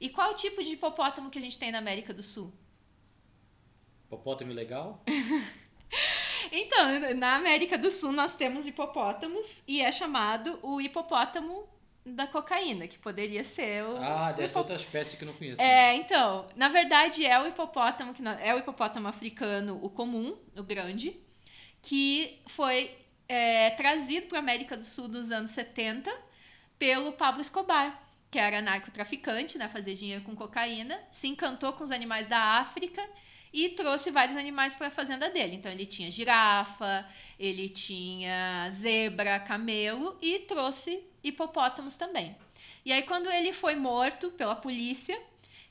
E 0.00 0.10
qual 0.10 0.32
o 0.32 0.34
tipo 0.34 0.62
de 0.62 0.72
hipopótamo 0.72 1.30
que 1.30 1.38
a 1.38 1.42
gente 1.42 1.56
tem 1.56 1.70
na 1.70 1.78
América 1.78 2.12
do 2.12 2.22
Sul? 2.22 2.52
Hipopótamo 4.06 4.52
legal? 4.52 5.02
Então, 6.52 7.14
na 7.16 7.34
América 7.36 7.76
do 7.76 7.90
Sul 7.90 8.12
nós 8.12 8.34
temos 8.36 8.66
hipopótamos 8.66 9.62
e 9.66 9.80
é 9.80 9.90
chamado 9.90 10.58
o 10.62 10.80
hipopótamo 10.80 11.66
da 12.06 12.26
cocaína, 12.26 12.86
que 12.86 12.98
poderia 12.98 13.42
ser 13.42 13.82
o. 13.82 13.96
Ah, 13.96 14.30
dessa 14.30 14.50
hipo- 14.52 14.58
outra 14.60 14.76
espécie 14.76 15.16
que 15.16 15.24
eu 15.24 15.26
não 15.28 15.34
conheço. 15.34 15.60
É, 15.60 15.94
então, 15.96 16.46
na 16.54 16.68
verdade 16.68 17.24
é 17.26 17.40
o 17.40 17.48
hipopótamo 17.48 18.12
que 18.12 18.22
nós- 18.22 18.38
é 18.40 18.54
o 18.54 18.58
hipopótamo 18.58 19.08
africano, 19.08 19.80
o 19.82 19.88
comum, 19.88 20.36
o 20.56 20.62
grande, 20.62 21.16
que 21.82 22.40
foi 22.46 22.96
é, 23.26 23.70
trazido 23.70 24.26
para 24.26 24.38
a 24.38 24.42
América 24.42 24.76
do 24.76 24.84
Sul 24.84 25.08
nos 25.08 25.32
anos 25.32 25.50
70 25.50 26.14
pelo 26.78 27.12
Pablo 27.12 27.40
Escobar, 27.40 27.98
que 28.30 28.38
era 28.38 28.60
narcotraficante, 28.60 29.56
né, 29.56 29.66
fazia 29.68 29.94
dinheiro 29.94 30.22
com 30.24 30.36
cocaína, 30.36 31.00
se 31.10 31.26
encantou 31.26 31.72
com 31.72 31.82
os 31.82 31.90
animais 31.90 32.26
da 32.26 32.38
África 32.58 33.02
e 33.54 33.68
trouxe 33.68 34.10
vários 34.10 34.36
animais 34.36 34.74
para 34.74 34.88
a 34.88 34.90
fazenda 34.90 35.30
dele. 35.30 35.54
Então 35.54 35.70
ele 35.70 35.86
tinha 35.86 36.10
girafa, 36.10 37.06
ele 37.38 37.68
tinha 37.68 38.68
zebra, 38.68 39.38
camelo 39.38 40.18
e 40.20 40.40
trouxe 40.40 41.04
hipopótamos 41.22 41.94
também. 41.94 42.36
E 42.84 42.92
aí 42.92 43.04
quando 43.04 43.30
ele 43.30 43.52
foi 43.52 43.76
morto 43.76 44.32
pela 44.32 44.56
polícia, 44.56 45.16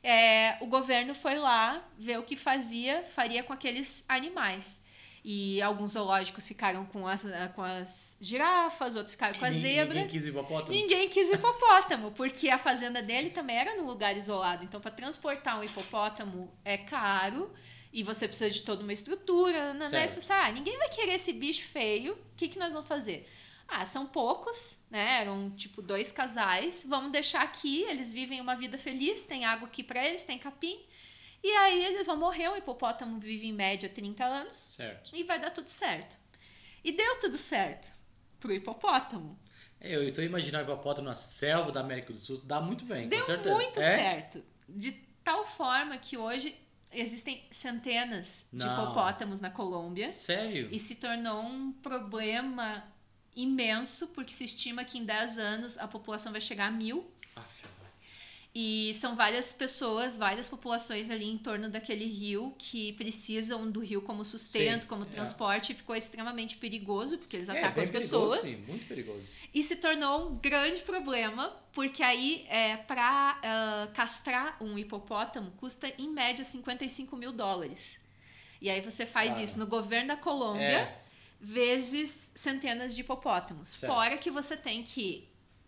é, 0.01 0.57
o 0.61 0.65
governo 0.65 1.13
foi 1.13 1.35
lá 1.35 1.83
ver 1.97 2.17
o 2.17 2.23
que 2.23 2.37
fazia, 2.37 3.03
faria 3.13 3.43
com 3.43 3.51
aqueles 3.51 4.05
animais. 4.07 4.79
E 5.23 5.61
alguns 5.61 5.91
zoológicos 5.91 6.45
ficaram 6.45 6.83
com 6.85 7.07
as, 7.07 7.25
com 7.55 7.61
as 7.61 8.17
girafas, 8.19 8.97
outros 8.97 9.13
ficaram 9.13 9.39
com 9.39 9.45
a 9.45 9.51
zebra. 9.51 9.93
Ninguém 9.93 10.07
quis 10.07 10.25
hipopótamo? 10.25 10.77
Ninguém 10.77 11.09
quis 11.09 11.31
hipopótamo, 11.31 12.11
porque 12.11 12.49
a 12.49 12.57
fazenda 12.57 13.01
dele 13.01 13.29
também 13.29 13.55
era 13.55 13.77
num 13.77 13.85
lugar 13.85 14.17
isolado. 14.17 14.65
Então, 14.65 14.81
para 14.81 14.91
transportar 14.91 15.57
um 15.57 15.63
hipopótamo 15.63 16.51
é 16.65 16.77
caro 16.77 17.53
e 17.93 18.03
você 18.03 18.27
precisa 18.27 18.49
de 18.49 18.63
toda 18.63 18.83
uma 18.83 18.91
estrutura. 18.91 19.73
Não, 19.73 19.89
não 19.89 19.97
é 19.97 20.05
ah, 20.29 20.51
ninguém 20.51 20.77
vai 20.77 20.89
querer 20.89 21.13
esse 21.13 21.31
bicho 21.31 21.65
feio. 21.67 22.13
O 22.13 22.35
que, 22.35 22.49
que 22.49 22.59
nós 22.59 22.73
vamos 22.73 22.87
fazer? 22.87 23.29
Ah, 23.67 23.85
são 23.85 24.05
poucos, 24.05 24.83
né? 24.89 25.21
Eram 25.21 25.51
tipo 25.51 25.81
dois 25.81 26.11
casais. 26.11 26.85
Vamos 26.87 27.11
deixar 27.11 27.43
aqui, 27.43 27.83
eles 27.83 28.11
vivem 28.11 28.41
uma 28.41 28.55
vida 28.55 28.77
feliz, 28.77 29.23
tem 29.23 29.45
água 29.45 29.67
aqui 29.67 29.83
para 29.83 30.05
eles, 30.05 30.23
tem 30.23 30.37
capim. 30.37 30.79
E 31.43 31.49
aí 31.51 31.85
eles 31.85 32.05
vão 32.07 32.15
morrer. 32.17 32.47
O 32.49 32.55
hipopótamo 32.55 33.19
vive 33.19 33.47
em 33.47 33.53
média 33.53 33.89
30 33.89 34.23
anos 34.23 34.57
Certo. 34.57 35.11
e 35.15 35.23
vai 35.23 35.39
dar 35.39 35.51
tudo 35.51 35.67
certo. 35.69 36.17
E 36.83 36.91
deu 36.91 37.19
tudo 37.19 37.37
certo 37.37 37.91
pro 38.39 38.53
hipopótamo. 38.53 39.37
É, 39.79 39.95
Eu 39.95 40.07
estou 40.07 40.23
imaginando 40.23 40.69
o 40.69 40.73
hipopótamo 40.73 41.07
na 41.09 41.15
selva 41.15 41.71
da 41.71 41.81
América 41.81 42.13
do 42.13 42.19
Sul. 42.19 42.39
Dá 42.45 42.61
muito 42.61 42.85
bem, 42.85 43.09
Deu 43.09 43.19
com 43.19 43.25
certeza. 43.25 43.55
muito 43.55 43.79
É? 43.79 43.95
certo. 43.97 44.43
De 44.69 44.91
tal 45.23 45.45
forma 45.45 45.97
que 45.97 46.17
hoje 46.17 46.55
existem 46.91 47.45
centenas 47.51 48.43
de 48.53 48.63
Não. 48.65 48.83
hipopótamos 48.83 49.39
na 49.39 49.49
Colômbia 49.49 50.09
Sério? 50.09 50.69
e 50.71 50.77
se 50.79 50.95
tornou 50.95 51.41
um 51.41 51.71
problema 51.73 52.85
imenso, 53.35 54.09
porque 54.09 54.31
se 54.31 54.45
estima 54.45 54.85
que 54.85 54.97
em 54.99 55.03
10 55.05 55.39
anos 55.39 55.77
a 55.77 55.87
população 55.87 56.31
vai 56.31 56.39
chegar 56.41 56.67
a 56.67 56.71
mil. 56.71 57.11
Aff, 57.35 57.63
E 58.55 58.93
são 58.93 59.15
várias 59.15 59.51
pessoas, 59.51 60.15
várias 60.15 60.47
populações 60.47 61.09
ali 61.09 61.25
em 61.25 61.39
torno 61.39 61.69
daquele 61.71 62.05
rio 62.05 62.53
que 62.59 62.93
precisam 62.93 63.71
do 63.71 63.79
rio 63.79 63.99
como 64.03 64.23
sustento, 64.23 64.83
Sim, 64.83 64.87
como 64.87 65.03
é. 65.03 65.07
transporte, 65.07 65.71
e 65.71 65.75
ficou 65.75 65.95
extremamente 65.95 66.57
perigoso, 66.57 67.17
porque 67.17 67.37
eles 67.37 67.49
É, 67.49 67.57
atacam 67.57 67.81
as 67.81 67.89
pessoas. 67.89 68.41
perigoso, 68.41 68.63
sim. 68.63 68.71
Muito 68.71 68.85
perigoso. 68.85 69.27
E 69.51 69.63
se 69.63 69.75
tornou 69.77 70.29
um 70.29 70.35
grande 70.35 70.81
problema, 70.81 71.49
porque 71.71 72.03
aí, 72.03 72.45
é, 72.47 72.77
para 72.77 73.89
castrar 73.95 74.55
um 74.61 74.77
hipopótamo, 74.77 75.49
custa 75.57 75.91
em 75.97 76.07
média 76.09 76.45
55 76.45 77.17
mil 77.17 77.31
dólares. 77.33 77.97
E 78.61 78.69
aí 78.69 78.81
você 78.81 79.03
faz 79.03 79.31
Cara. 79.31 79.43
isso 79.43 79.57
no 79.57 79.65
governo 79.65 80.09
da 80.09 80.15
Colômbia, 80.15 80.63
É, 80.79 80.99
vezes 81.41 82.31
centenas 82.35 82.93
de 82.95 83.01
hipopótamos. 83.01 83.69
Certo. 83.69 83.91
Fora 83.91 84.15
que 84.17 84.29
você 84.31 84.55
tem 84.55 84.83
que 84.83 85.27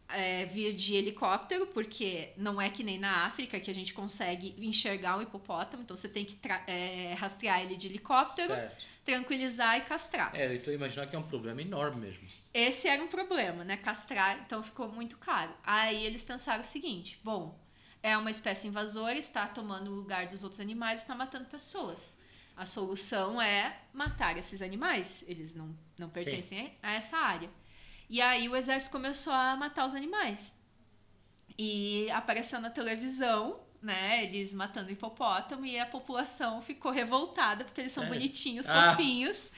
é, 0.09 0.45
vir 0.45 0.73
de 0.73 0.95
helicóptero, 0.95 1.67
porque 1.67 2.29
não 2.37 2.61
é 2.61 2.69
que 2.69 2.83
nem 2.83 2.99
na 2.99 3.25
África 3.25 3.59
que 3.59 3.71
a 3.71 3.73
gente 3.73 3.93
consegue 3.93 4.55
enxergar 4.57 5.17
um 5.17 5.21
hipopótamo, 5.21 5.83
então 5.83 5.95
você 5.95 6.07
tem 6.07 6.23
que 6.23 6.37
é, 6.67 7.13
rastrear 7.15 7.61
ele 7.61 7.75
de 7.75 7.87
helicóptero, 7.87 8.53
certo. 8.53 8.85
tranquilizar 9.03 9.77
e 9.77 9.81
castrar. 9.81 10.35
É, 10.35 10.47
eu 10.47 10.55
estou 10.55 10.73
imaginando 10.73 11.09
que 11.09 11.15
é 11.15 11.19
um 11.19 11.27
problema 11.27 11.61
enorme 11.61 12.01
mesmo. 12.01 12.27
Esse 12.53 12.87
era 12.87 13.03
um 13.03 13.07
problema, 13.07 13.63
né? 13.63 13.77
Castrar, 13.77 14.39
então 14.45 14.61
ficou 14.61 14.87
muito 14.87 15.17
caro. 15.17 15.53
Aí 15.63 16.05
eles 16.05 16.23
pensaram 16.23 16.61
o 16.61 16.65
seguinte: 16.65 17.19
bom, 17.23 17.59
é 18.03 18.15
uma 18.17 18.29
espécie 18.29 18.67
invasora, 18.67 19.17
está 19.17 19.47
tomando 19.47 19.91
o 19.91 19.95
lugar 19.95 20.27
dos 20.27 20.43
outros 20.43 20.61
animais, 20.61 21.01
está 21.01 21.15
matando 21.15 21.45
pessoas. 21.45 22.19
A 22.55 22.65
solução 22.65 23.41
é 23.41 23.77
matar 23.91 24.37
esses 24.37 24.61
animais. 24.61 25.25
Eles 25.27 25.55
não, 25.55 25.75
não 25.97 26.09
pertencem 26.09 26.73
a 26.81 26.93
essa 26.93 27.17
área. 27.17 27.49
E 28.09 28.21
aí 28.21 28.47
o 28.47 28.55
exército 28.55 28.91
começou 28.91 29.33
a 29.33 29.55
matar 29.55 29.85
os 29.85 29.95
animais. 29.95 30.53
E 31.57 32.09
apareceu 32.11 32.59
na 32.59 32.69
televisão, 32.69 33.59
né, 33.81 34.23
eles 34.23 34.51
matando 34.53 34.91
hipopótamo 34.91 35.65
e 35.65 35.79
a 35.79 35.85
população 35.85 36.61
ficou 36.61 36.91
revoltada 36.91 37.63
porque 37.63 37.81
eles 37.81 37.91
são 37.91 38.03
Sério? 38.03 38.17
bonitinhos, 38.19 38.69
Ah. 38.69 38.91
fofinhos 38.91 39.49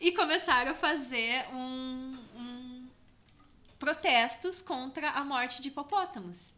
e 0.00 0.12
começaram 0.12 0.72
a 0.72 0.74
fazer 0.74 1.46
um, 1.52 2.18
um- 2.36 2.86
protestos 3.78 4.60
contra 4.62 5.10
a 5.10 5.24
morte 5.24 5.60
de 5.62 5.68
hipopótamos. 5.68 6.52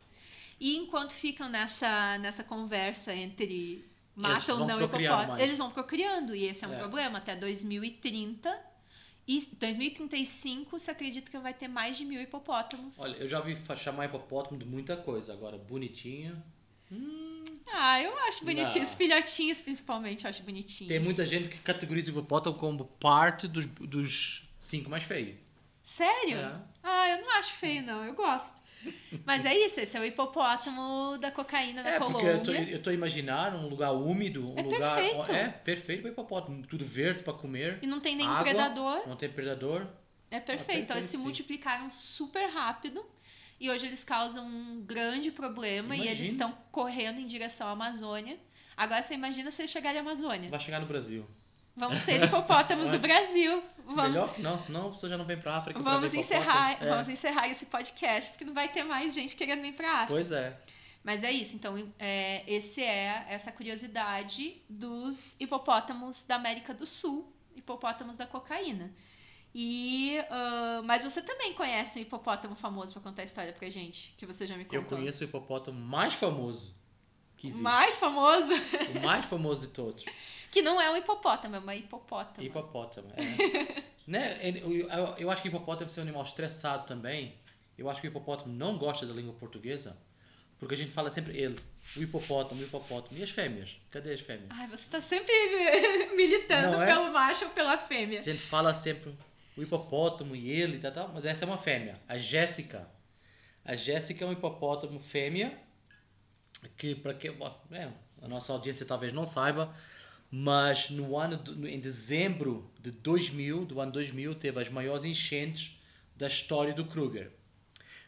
E 0.61 0.77
enquanto 0.77 1.13
ficam 1.13 1.49
nessa, 1.49 2.19
nessa 2.19 2.43
conversa 2.43 3.15
entre 3.15 3.85
matam 4.17 4.61
ou 4.63 4.67
não 4.67 4.83
hipopótamo, 4.83 5.29
mais. 5.29 5.43
eles 5.43 5.59
vão 5.59 5.71
procriando 5.71 6.35
e 6.35 6.45
esse 6.47 6.65
é 6.65 6.69
um 6.69 6.75
É. 6.75 6.79
problema 6.79 7.19
até 7.19 7.37
2030 7.37 8.59
e 9.29 9.47
2035 9.61 10.79
se 10.79 10.91
acredita 10.91 11.31
que 11.31 11.39
vai 11.39 11.53
ter 11.53 11.69
mais 11.69 11.99
de 11.99 12.05
mil 12.07 12.19
hipopótamos. 12.19 12.99
Olha, 12.99 13.15
eu 13.17 13.29
já 13.29 13.39
ouvi 13.39 13.59
chamar 13.77 14.07
hipopótamo 14.07 14.59
de 14.59 14.65
muita 14.65 14.97
coisa. 14.97 15.35
Agora, 15.35 15.59
bonitinho. 15.59 16.43
Ah, 17.71 18.01
eu 18.01 18.17
acho 18.21 18.43
bonitinho. 18.43 18.83
Não. 18.83 18.91
Os 18.91 18.97
filhotinhos, 18.97 19.61
principalmente, 19.61 20.25
eu 20.25 20.31
acho 20.31 20.43
bonitinho. 20.43 20.89
Tem 20.89 20.99
muita 20.99 21.27
gente 21.27 21.51
que 21.51 21.59
categoriza 21.59 22.11
o 22.11 22.15
hipopótamo 22.15 22.57
como 22.57 22.87
parte 22.87 23.47
dos, 23.47 23.67
dos 23.67 24.49
cinco 24.59 24.89
mais 24.89 25.05
feios. 25.05 25.37
Sério? 25.83 26.39
É. 26.39 26.61
Ah, 26.83 27.11
eu 27.11 27.21
não 27.21 27.39
acho 27.39 27.53
feio, 27.53 27.83
não. 27.83 28.03
Eu 28.03 28.15
gosto. 28.15 28.63
Mas 29.25 29.45
é 29.45 29.57
isso, 29.57 29.81
esse 29.81 29.97
é 29.97 30.01
o 30.01 30.05
hipopótamo 30.05 31.19
da 31.19 31.31
cocaína 31.31 31.83
na 31.83 31.91
É, 31.91 31.99
porque 31.99 32.13
Colômbia. 32.13 32.31
eu 32.33 32.43
tô, 32.43 32.53
eu 32.53 32.83
tô 32.83 32.91
a 32.91 32.95
imaginar 32.95 33.55
um 33.55 33.69
lugar 33.69 33.93
úmido, 33.93 34.53
um 34.55 34.59
É 34.59 34.63
lugar. 34.63 34.97
perfeito. 34.97 35.33
É, 35.33 35.49
perfeito 35.49 36.03
para 36.03 36.11
hipopótamo. 36.11 36.67
Tudo 36.67 36.85
verde 36.85 37.23
para 37.23 37.33
comer. 37.33 37.79
E 37.83 37.87
não 37.87 38.01
tem 38.01 38.15
nenhum 38.17 38.31
água, 38.31 38.45
predador. 38.45 39.03
Não 39.07 39.17
tem 39.17 39.29
predador. 39.29 39.87
É 40.31 40.39
perfeito. 40.41 40.47
perfeito, 40.47 40.83
Então, 40.85 40.97
eles 40.97 41.09
se 41.09 41.17
multiplicaram 41.17 41.91
super 41.91 42.49
rápido. 42.49 43.05
E 43.61 43.69
hoje 43.71 43.87
eles 43.87 44.05
causam 44.05 44.47
um 44.47 44.81
grande 44.87 45.33
problema 45.33 45.97
e 45.97 46.07
eles 46.07 46.29
estão 46.31 46.57
correndo 46.71 47.19
em 47.21 47.27
direção 47.27 47.67
à 47.67 47.73
Amazônia. 47.73 48.39
Agora 48.77 49.03
você 49.03 49.15
imagina 49.15 49.51
se 49.51 49.61
eles 49.63 49.71
chegarem 49.73 49.99
à 49.99 50.03
Amazônia. 50.03 50.49
Vai 50.49 50.61
chegar 50.61 50.79
no 50.79 50.87
Brasil. 50.87 51.27
Vamos 51.75 52.03
ter 52.05 52.23
hipopótamos 52.25 52.89
do 52.91 52.99
Brasil. 53.01 53.61
Vamos, 53.89 54.13
Melhor 54.13 54.33
que 54.35 54.43
não, 54.43 54.59
senão 54.59 54.89
a 54.89 54.91
pessoa 54.91 55.09
já 55.09 55.17
não 55.17 55.25
vem 55.25 55.39
pra 55.39 55.57
África. 55.57 55.81
vamos 55.81 56.13
encerrar. 56.13 56.83
É. 56.83 56.89
vamos 56.89 57.09
encerrar 57.09 57.49
esse 57.49 57.67
podcast, 57.67 58.31
porque 58.31 58.45
não 58.45 58.53
vai 58.53 58.69
ter 58.69 58.85
mais 58.85 59.15
gente 59.15 59.35
querendo 59.35 59.63
vir 59.63 59.73
pra 59.75 59.91
África. 59.91 60.13
Pois 60.13 60.31
é. 60.31 60.59
Mas 61.03 61.25
é 61.25 61.31
isso, 61.33 61.57
então 61.57 61.91
é, 61.99 62.45
esse 62.47 62.83
é 62.83 63.25
essa 63.31 63.51
curiosidade 63.51 64.61
dos 64.69 65.37
hipopótamos 65.41 66.25
da 66.25 66.35
América 66.37 66.75
do 66.75 66.85
Sul, 66.87 67.33
hipopótamos 67.57 68.17
da 68.17 68.27
cocaína. 68.27 68.93
E 69.55 70.19
ah, 70.31 70.83
mas 70.85 71.05
você 71.05 71.23
também 71.23 71.55
conhece 71.55 71.99
um 71.99 72.03
hipopótamo 72.03 72.55
famoso 72.55 72.93
pra 72.93 73.01
contar 73.01 73.23
a 73.23 73.25
história 73.25 73.53
pra 73.53 73.71
gente, 73.71 74.15
que 74.19 74.27
você 74.27 74.47
já 74.47 74.57
me 74.57 74.65
contou. 74.65 74.79
Eu 74.79 74.85
conheço 74.85 75.23
o 75.23 75.25
hipopótamo 75.25 75.81
mais 75.81 76.13
famoso 76.15 76.77
que 77.37 77.47
o 77.47 77.49
existe. 77.49 77.63
mais 77.63 77.99
famoso, 77.99 78.53
O 78.95 79.01
mais 79.01 79.25
famoso 79.25 79.63
de 79.63 79.73
todos. 79.73 80.05
que 80.51 80.63
não 80.63 80.81
é 80.81 80.91
um 80.91 80.97
hipopótamo, 80.97 81.57
é 81.57 81.59
uma 81.59 81.75
hipopótama. 81.75 82.47
Hipopótamo, 82.47 83.13
é. 83.17 83.83
né? 84.07 84.39
Eu, 84.43 84.73
eu- 84.73 85.15
eu 85.19 85.31
acho 85.31 85.43
que 85.43 85.49
hipopótamo 85.49 85.81
deve 85.81 85.93
ser 85.93 86.01
um 86.01 86.05
animal 86.05 86.23
estressado 86.25 86.87
também. 86.87 87.35
Eu 87.77 87.89
acho 87.89 88.01
que 88.01 88.09
o 88.09 88.11
hipopótamo 88.11 88.53
não 88.53 88.77
gosta 88.79 89.07
da 89.07 89.13
língua 89.15 89.35
portuguesa, 89.35 89.97
porque 90.59 90.75
a 90.75 90.79
gente 90.79 90.91
fala 90.93 91.11
sempre 91.11 91.37
ele. 91.39 91.59
O 91.97 92.03
hipopótamo, 92.03 92.61
o 92.61 92.65
hipopótamo. 92.65 93.19
E 93.19 93.23
as 93.23 93.31
fêmeas? 93.31 93.77
Cadê 93.91 94.13
as 94.13 94.21
fêmeas? 94.21 94.49
Ai, 94.51 94.67
você 94.67 94.89
tá 94.91 95.01
sempre 95.01 95.33
militando 96.17 96.73
Não 96.73 96.83
é? 96.83 96.87
pelo 96.87 97.13
macho 97.13 97.45
ou 97.45 97.51
pela 97.53 97.79
fêmea. 97.79 98.21
A 98.21 98.25
gente 98.25 98.43
fala 98.43 98.75
sempre 98.75 99.15
o 99.57 99.63
hipopótamo 99.63 100.35
e 100.37 100.51
ele 100.51 100.79
tal, 100.79 100.93
tal, 100.93 101.11
mas 101.15 101.25
essa 101.25 101.45
é 101.45 101.47
uma 101.47 101.57
fêmea. 101.59 101.99
A 102.09 102.19
Jéssica. 102.19 102.89
A 103.65 103.75
Jéssica 103.77 104.25
é 104.25 104.29
um 104.29 104.33
hipopótamo 104.33 104.99
fêmea, 104.99 105.57
que 106.77 106.95
para 106.95 107.15
que 107.15 107.31
bom, 107.31 107.55
é, 107.71 107.89
a 108.23 108.29
nossa 108.29 108.53
audiência 108.53 108.85
talvez 108.87 109.13
não 109.13 109.25
saiba, 109.27 109.73
mas 110.31 110.91
no 110.91 111.17
ano 111.17 111.37
de- 111.37 111.69
em 111.69 111.81
dezembro 111.81 112.71
de 112.81 112.91
2000, 112.91 113.65
do 113.65 113.81
ano 113.81 113.93
2000, 113.93 114.35
teve 114.35 114.61
as 114.61 114.69
maiores 114.69 115.05
enchentes 115.05 115.81
da 116.17 116.27
história 116.27 116.75
do 116.75 116.85
Kruger. 116.85 117.31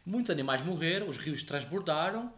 Muitos 0.04 0.30
animais 0.30 0.62
morreram, 0.62 1.08
os 1.08 1.16
rios 1.16 1.42
transbordaram 1.42 2.32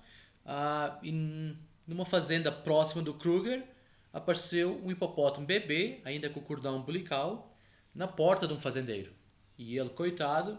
ah, 0.44 0.98
e 1.02 1.56
numa 1.86 2.04
fazenda 2.04 2.50
próxima 2.50 3.02
do 3.02 3.14
Kruger 3.14 3.64
apareceu 4.12 4.80
um 4.84 4.90
hipopótamo 4.90 5.46
bebê, 5.46 6.00
ainda 6.04 6.28
com 6.28 6.40
o 6.40 6.42
cordão 6.42 6.76
umbilical, 6.76 7.56
na 7.94 8.06
porta 8.06 8.46
de 8.46 8.52
um 8.52 8.58
fazendeiro. 8.58 9.12
E 9.56 9.78
ele, 9.78 9.90
coitado, 9.90 10.58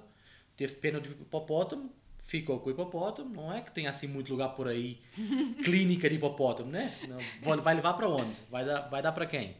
teve 0.55 0.75
pena 0.75 0.99
do 0.99 1.09
hipopótamo, 1.09 1.93
ficou 2.27 2.59
com 2.59 2.69
o 2.69 2.71
hipopótamo, 2.71 3.33
não 3.33 3.53
é 3.53 3.61
que 3.61 3.71
tem 3.71 3.87
assim 3.87 4.07
muito 4.07 4.31
lugar 4.31 4.49
por 4.49 4.67
aí, 4.67 4.99
clínica 5.63 6.09
de 6.09 6.15
hipopótamo, 6.15 6.69
né? 6.71 6.97
Não, 7.07 7.17
vai- 7.61 7.75
levar 7.75 7.93
para 7.93 8.07
onde? 8.09 8.39
Vai 8.49 8.65
dar, 8.65 8.81
vai 8.89 9.01
dar 9.01 9.11
para 9.11 9.25
quem? 9.25 9.57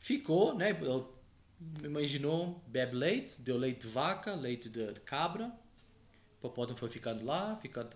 Ficou, 0.00 0.54
né? 0.54 0.70
Ele 0.70 1.86
imaginou, 1.86 2.62
bebe 2.66 2.94
leite, 2.96 3.40
deu 3.40 3.56
leite 3.56 3.80
de 3.82 3.88
vaca, 3.88 4.34
leite 4.34 4.68
de, 4.68 4.92
de 4.92 5.00
cabra, 5.00 5.46
o 5.46 6.38
hipopótamo 6.38 6.78
foi 6.78 6.90
ficando 6.90 7.24
lá, 7.24 7.56
ficando... 7.56 7.90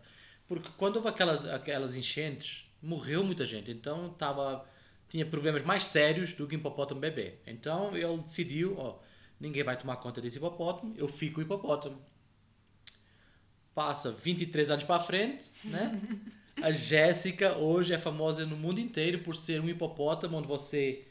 Porque 0.47 0.69
quando 0.77 0.97
houve 0.97 1.09
aquelas, 1.09 1.45
aquelas 1.45 1.97
enchentes, 1.97 2.65
morreu 2.83 3.23
muita 3.23 3.45
gente, 3.47 3.71
então 3.71 4.11
tava, 4.15 4.67
tinha 5.09 5.25
problemas 5.25 5.63
mais 5.65 5.85
sérios 5.85 6.33
do 6.33 6.47
que 6.47 6.57
um 6.57 6.59
hipopótamo 6.59 7.01
bebê. 7.01 7.35
Então 7.47 7.97
ele 7.97 8.17
decidiu, 8.19 8.77
ó, 8.79 8.99
ninguém 9.39 9.63
vai 9.63 9.77
tomar 9.79 9.97
conta 9.97 10.21
desse 10.21 10.39
hipopótamo, 10.39 10.95
eu 10.97 11.07
fico 11.07 11.41
o 11.41 11.43
hipopótamo. 11.43 12.01
Passa 13.75 14.11
23 14.11 14.71
anos 14.71 14.85
para 14.85 15.01
frente, 15.01 15.51
né? 15.65 16.01
A 16.63 16.71
Jéssica 16.71 17.57
hoje 17.57 17.95
é 17.95 17.99
famosa 17.99 18.45
no 18.45 18.57
mundo 18.57 18.81
inteiro 18.81 19.21
por 19.21 19.35
ser 19.37 19.61
um 19.61 19.69
hipopótamo 19.69 20.37
onde 20.37 20.49
você 20.49 21.07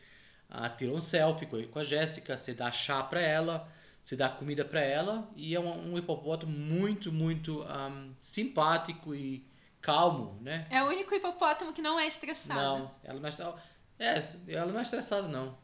ah, 0.50 0.69
tira 0.69 0.91
um 0.91 1.02
selfie 1.02 1.45
com 1.45 1.80
a 1.80 1.84
Jéssica, 1.84 2.38
você 2.38 2.54
dá 2.54 2.72
chá 2.72 3.02
para 3.02 3.22
ela, 3.22 3.67
você 4.02 4.15
dá 4.15 4.30
comida 4.30 4.63
para 4.65 4.82
ela 4.82 5.30
e 5.36 5.56
é 5.56 5.60
um, 5.60 5.93
um 5.93 5.98
hipopótamo 5.98 6.52
muito, 6.52 7.12
muito 7.12 7.63
ahm, 7.63 8.12
simpático 8.19 9.15
e 9.15 9.48
calmo, 9.82 10.38
né? 10.41 10.67
É 10.69 10.84
o 10.84 10.88
único 10.88 11.15
hipopótamo 11.15 11.74
que 11.74 11.82
não 11.82 12.00
é 12.00 12.08
estressado. 12.08 12.60
Não, 12.60 12.95
ela 13.04 13.19
não 13.19 13.26
é, 13.28 13.30
estra- 13.30 13.60
é, 13.98 14.54
ela 14.54 14.72
não 14.72 14.80
é 14.80 14.84
estressada 14.84 15.28
não. 15.28 15.58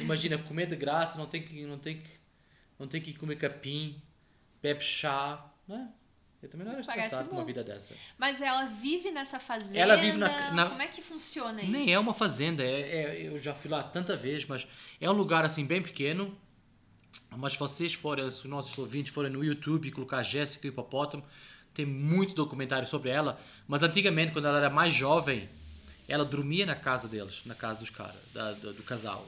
Imagina 0.00 0.38
comer 0.38 0.66
de 0.66 0.76
graça, 0.76 1.18
não 1.18 1.26
tem 1.26 1.42
que 1.42 1.64
não 1.66 1.78
tem 1.78 2.00
que 2.00 2.10
não 2.78 2.86
tem 2.88 3.00
que 3.00 3.14
comer 3.14 3.36
capim, 3.36 4.00
bebe 4.62 4.80
chá, 4.82 5.52
né? 5.68 5.90
Eu 6.44 6.50
também 6.50 6.66
não 6.66 6.72
era 6.72 6.80
estressado 6.82 7.28
com 7.30 7.36
uma 7.36 7.44
vida 7.44 7.64
dessa. 7.64 7.94
Mas 8.18 8.40
ela 8.42 8.66
vive 8.66 9.10
nessa 9.10 9.40
fazenda. 9.40 9.78
Ela 9.78 9.96
vive 9.96 10.18
na- 10.18 10.50
na- 10.52 10.68
Como 10.68 10.82
é 10.82 10.86
que 10.86 11.00
funciona 11.00 11.62
isso? 11.62 11.70
Nem 11.72 11.92
é 11.92 11.98
uma 11.98 12.12
fazenda, 12.12 12.62
é, 12.62 12.80
é- 12.80 13.28
eu 13.28 13.38
já 13.38 13.54
fui 13.54 13.70
lá 13.70 13.82
tanta 13.82 14.14
vez, 14.14 14.44
mas 14.44 14.66
é 15.00 15.10
um 15.10 15.14
lugar 15.14 15.44
assim 15.44 15.64
bem 15.64 15.80
pequeno. 15.82 16.36
Mas 17.36 17.56
vocês 17.56 17.94
forem, 17.94 18.30
se 18.30 18.40
os 18.40 18.44
nossos 18.44 18.76
ouvintes 18.76 19.12
forem 19.12 19.30
no 19.30 19.42
YouTube 19.42 19.88
e 19.88 19.90
colocar 19.90 20.22
Jéssica 20.22 20.66
e 20.66 20.70
Hipopótamo, 20.70 21.24
tem 21.72 21.86
muito 21.86 22.34
documentário 22.34 22.86
sobre 22.86 23.10
ela. 23.10 23.40
Mas 23.66 23.82
antigamente, 23.82 24.32
quando 24.32 24.46
ela 24.46 24.58
era 24.58 24.70
mais 24.70 24.92
jovem, 24.92 25.48
ela 26.06 26.24
dormia 26.24 26.66
na 26.66 26.76
casa 26.76 27.08
deles, 27.08 27.40
na 27.46 27.54
casa 27.54 27.80
dos 27.80 27.90
caras, 27.90 28.14
do, 28.60 28.74
do 28.74 28.82
casal. 28.82 29.26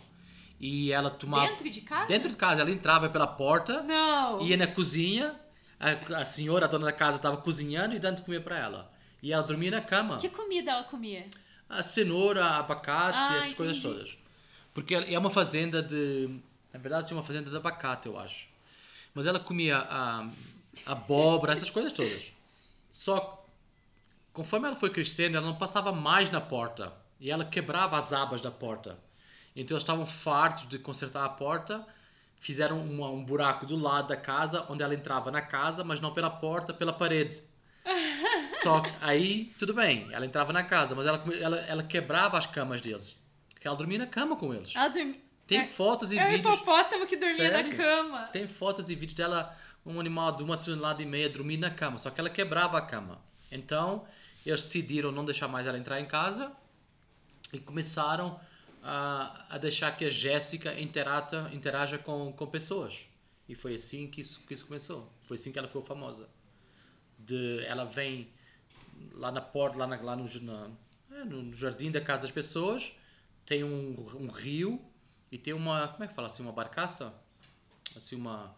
E 0.60 0.92
ela 0.92 1.10
tomava. 1.10 1.48
Dentro 1.48 1.68
de 1.70 1.80
casa? 1.80 2.06
Dentro 2.06 2.28
de 2.28 2.36
casa, 2.36 2.60
ela 2.62 2.70
entrava 2.70 3.08
pela 3.08 3.26
porta, 3.26 3.82
Não. 3.82 4.40
ia 4.42 4.56
na 4.56 4.66
cozinha, 4.66 5.34
a, 5.78 6.20
a 6.20 6.24
senhora, 6.24 6.66
a 6.66 6.68
dona 6.68 6.86
da 6.86 6.92
casa, 6.92 7.16
estava 7.16 7.36
cozinhando 7.38 7.94
e 7.94 7.98
dando 7.98 8.22
comer 8.22 8.40
para 8.42 8.58
ela. 8.58 8.92
E 9.22 9.32
ela 9.32 9.42
dormia 9.42 9.70
na 9.70 9.80
cama 9.80 10.18
Que 10.18 10.28
comida 10.28 10.70
ela 10.70 10.84
comia? 10.84 11.26
a 11.68 11.82
cenoura, 11.82 12.44
abacate, 12.44 13.32
Ah, 13.32 13.36
essas 13.38 13.54
coisas 13.54 13.76
entendi. 13.78 13.94
todas. 13.94 14.18
Porque 14.72 14.94
é 14.94 15.18
uma 15.18 15.30
fazenda 15.30 15.82
de. 15.82 16.38
Na 16.72 16.78
verdade, 16.78 17.06
tinha 17.08 17.16
uma 17.16 17.22
fazenda 17.24 17.50
de 17.50 17.56
abacate, 17.56 18.06
eu 18.06 18.18
acho. 18.18 18.46
Mas 19.14 19.26
ela 19.26 19.40
comia 19.40 19.78
a, 19.78 20.28
abóbora, 20.84 21.54
essas 21.54 21.70
coisas 21.70 21.92
todas. 21.92 22.22
Só 22.90 23.44
conforme 24.32 24.66
ela 24.68 24.76
foi 24.76 24.90
crescendo, 24.90 25.36
ela 25.38 25.46
não 25.46 25.56
passava 25.56 25.90
mais 25.92 26.30
na 26.30 26.40
porta. 26.40 26.92
E 27.18 27.30
ela 27.30 27.44
quebrava 27.44 27.96
as 27.96 28.12
abas 28.12 28.40
da 28.42 28.50
porta. 28.50 28.98
Então 29.56 29.74
eles 29.74 29.82
estavam 29.82 30.04
fartos 30.04 30.68
de 30.68 30.78
consertar 30.78 31.24
a 31.24 31.28
porta. 31.30 31.84
Fizeram 32.38 32.78
uma- 32.80 33.10
um 33.10 33.24
buraco 33.24 33.66
do 33.66 33.76
lado 33.76 34.08
da 34.08 34.16
casa, 34.16 34.64
onde 34.68 34.82
ela 34.82 34.94
entrava 34.94 35.30
na 35.30 35.40
casa, 35.42 35.82
mas 35.82 36.00
não 36.00 36.12
pela 36.12 36.30
porta, 36.30 36.72
pela 36.74 36.92
parede. 36.92 37.42
Só 38.62 38.80
que 38.80 38.90
aí, 39.00 39.52
tudo 39.58 39.72
bem, 39.74 40.08
ela 40.12 40.26
entrava 40.26 40.52
na 40.52 40.62
casa, 40.64 40.94
mas 40.94 41.06
ela, 41.06 41.22
ela, 41.40 41.56
ela 41.60 41.82
quebrava 41.82 42.36
as 42.38 42.46
camas 42.46 42.80
deles. 42.80 43.16
Porque 43.52 43.66
ela 43.66 43.76
dormia 43.76 43.98
na 43.98 44.06
cama 44.06 44.36
com 44.36 44.52
eles. 44.52 44.72
Ela 44.74 44.88
dormia. 44.88 45.20
Tem 45.46 45.60
é, 45.60 45.64
fotos 45.64 46.10
e 46.12 46.18
é 46.18 46.24
o 46.26 46.30
vídeos. 46.30 46.54
hipopótamo 46.56 47.06
que 47.06 47.16
dormia 47.16 47.50
na 47.50 47.58
Sério? 47.58 47.76
cama. 47.76 48.22
Tem 48.32 48.46
fotos 48.48 48.90
e 48.90 48.94
vídeos 48.96 49.14
dela, 49.14 49.56
um 49.84 50.00
animal 50.00 50.32
de 50.34 50.42
uma 50.42 50.56
tonelada 50.56 51.00
e 51.02 51.06
meia, 51.06 51.28
dormindo 51.30 51.60
na 51.60 51.70
cama. 51.70 51.98
Só 51.98 52.10
que 52.10 52.20
ela 52.20 52.28
quebrava 52.28 52.76
a 52.78 52.82
cama. 52.82 53.20
Então, 53.50 54.04
eles 54.44 54.62
decidiram 54.62 55.12
não 55.12 55.24
deixar 55.24 55.46
mais 55.46 55.66
ela 55.68 55.78
entrar 55.78 56.00
em 56.00 56.04
casa 56.06 56.50
e 57.52 57.60
começaram 57.60 58.40
a, 58.88 59.56
a 59.56 59.58
deixar 59.58 59.90
que 59.96 60.04
a 60.04 60.10
Jéssica 60.10 60.78
interata, 60.80 61.50
interaja 61.52 61.98
com, 61.98 62.32
com 62.32 62.46
pessoas. 62.46 63.00
E 63.48 63.54
foi 63.54 63.74
assim 63.74 64.06
que 64.08 64.20
isso, 64.20 64.40
que 64.46 64.54
isso 64.54 64.64
começou. 64.64 65.12
Foi 65.24 65.36
assim 65.36 65.50
que 65.50 65.58
ela 65.58 65.66
ficou 65.66 65.82
famosa. 65.82 66.28
De, 67.18 67.64
ela 67.66 67.84
vem 67.84 68.28
lá 69.12 69.32
na 69.32 69.40
porta, 69.40 69.76
lá, 69.76 69.86
na, 69.88 69.96
lá 70.00 70.14
no, 70.14 70.24
na, 70.42 70.70
É, 71.10 71.24
no 71.24 71.52
jardim 71.52 71.90
da 71.90 72.00
casa 72.00 72.22
das 72.22 72.30
pessoas 72.30 72.92
tem 73.44 73.64
um, 73.64 73.94
um 74.20 74.28
rio 74.28 74.80
e 75.32 75.38
tem 75.38 75.52
uma, 75.52 75.88
como 75.88 76.04
é 76.04 76.06
que 76.06 76.14
fala 76.14 76.28
assim, 76.28 76.42
uma 76.42 76.52
barcaça? 76.52 77.12
Assim, 77.96 78.14
uma, 78.16 78.54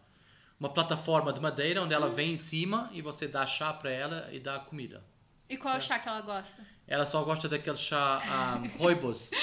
uma 0.59 0.69
plataforma 0.69 1.33
de 1.33 1.39
madeira 1.39 1.81
onde 1.81 1.93
ela 1.93 2.07
Hum. 2.07 2.13
vem 2.13 2.33
em 2.33 2.37
cima 2.37 2.89
e 2.91 3.01
você 3.01 3.27
dá 3.27 3.45
chá 3.47 3.73
para 3.73 3.89
ela 3.91 4.29
e 4.31 4.39
dá 4.39 4.59
comida. 4.59 5.03
E 5.49 5.57
qual 5.57 5.75
é 5.75 5.79
chá 5.79 5.97
que 5.97 6.07
ela 6.07 6.21
gosta? 6.21 6.63
Ela 6.87 7.05
só 7.05 7.23
gosta 7.23 7.47
daquele 7.49 7.77
chá 7.77 8.21
um, 8.63 8.77
roibos. 8.77 9.31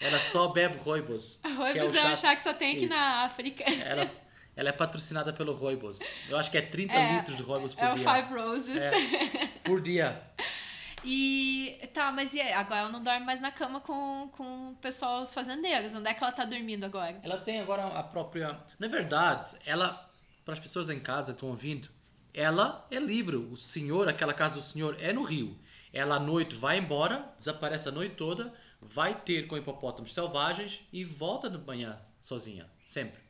ela 0.00 0.18
só 0.18 0.48
bebe 0.48 0.76
roibos. 0.78 1.36
que 1.42 1.48
Roibos 1.48 1.94
é, 1.94 2.06
um 2.06 2.16
chá 2.16 2.36
que 2.36 2.42
só 2.42 2.52
tem 2.54 2.72
aqui 2.76 2.84
Isso. 2.84 2.94
na 2.94 3.24
África. 3.24 3.64
Ela, 3.64 4.02
ela 4.56 4.68
é 4.68 4.72
patrocinada 4.72 5.32
pelo 5.32 5.52
roibos. 5.52 6.00
Eu 6.28 6.36
acho 6.36 6.50
que 6.50 6.58
é 6.58 6.62
30 6.62 6.94
É, 6.94 7.12
litros 7.16 7.36
de 7.36 7.42
roibos 7.42 7.74
por 7.74 7.84
É 7.84 7.92
o 7.92 7.94
dia. 7.96 8.14
Five 8.14 8.34
Roses. 8.34 8.82
É. 8.82 9.46
Por 9.64 9.80
dia. 9.80 10.22
E 11.04 11.78
tá, 11.94 12.10
mas 12.10 12.34
e 12.34 12.40
agora 12.40 12.80
ela 12.80 12.88
não 12.90 13.02
dorme 13.02 13.24
mais 13.24 13.40
na 13.40 13.52
cama 13.52 13.80
com, 13.80 14.28
com 14.36 14.70
o 14.72 14.74
pessoal, 14.76 15.22
os 15.22 15.32
fazendeiros. 15.32 15.94
Onde 15.94 16.08
é 16.08 16.14
que 16.14 16.22
ela 16.22 16.32
tá 16.32 16.44
dormindo 16.44 16.84
agora? 16.84 17.18
Ela 17.22 17.36
tem 17.38 17.60
agora 17.60 17.86
a 17.86 18.02
própria. 18.02 18.58
Na 18.78 18.88
verdade, 18.88 19.56
ela, 19.64 20.10
para 20.44 20.54
as 20.54 20.60
pessoas 20.60 20.90
em 20.90 20.98
casa 20.98 21.32
que 21.32 21.36
estão 21.36 21.50
ouvindo, 21.50 21.88
ela 22.34 22.86
é 22.90 22.98
livre. 22.98 23.36
O 23.36 23.56
senhor, 23.56 24.08
aquela 24.08 24.34
casa 24.34 24.56
do 24.56 24.62
senhor 24.62 24.96
é 25.00 25.12
no 25.12 25.22
rio. 25.22 25.56
Ela 25.92 26.16
à 26.16 26.20
noite 26.20 26.54
vai 26.56 26.78
embora, 26.78 27.32
desaparece 27.38 27.88
a 27.88 27.92
noite 27.92 28.16
toda, 28.16 28.52
vai 28.80 29.14
ter 29.14 29.46
com 29.46 29.56
hipopótamos 29.56 30.14
selvagens 30.14 30.80
e 30.92 31.04
volta 31.04 31.48
de 31.48 31.58
manhã 31.58 32.00
sozinha, 32.20 32.70
sempre. 32.84 33.20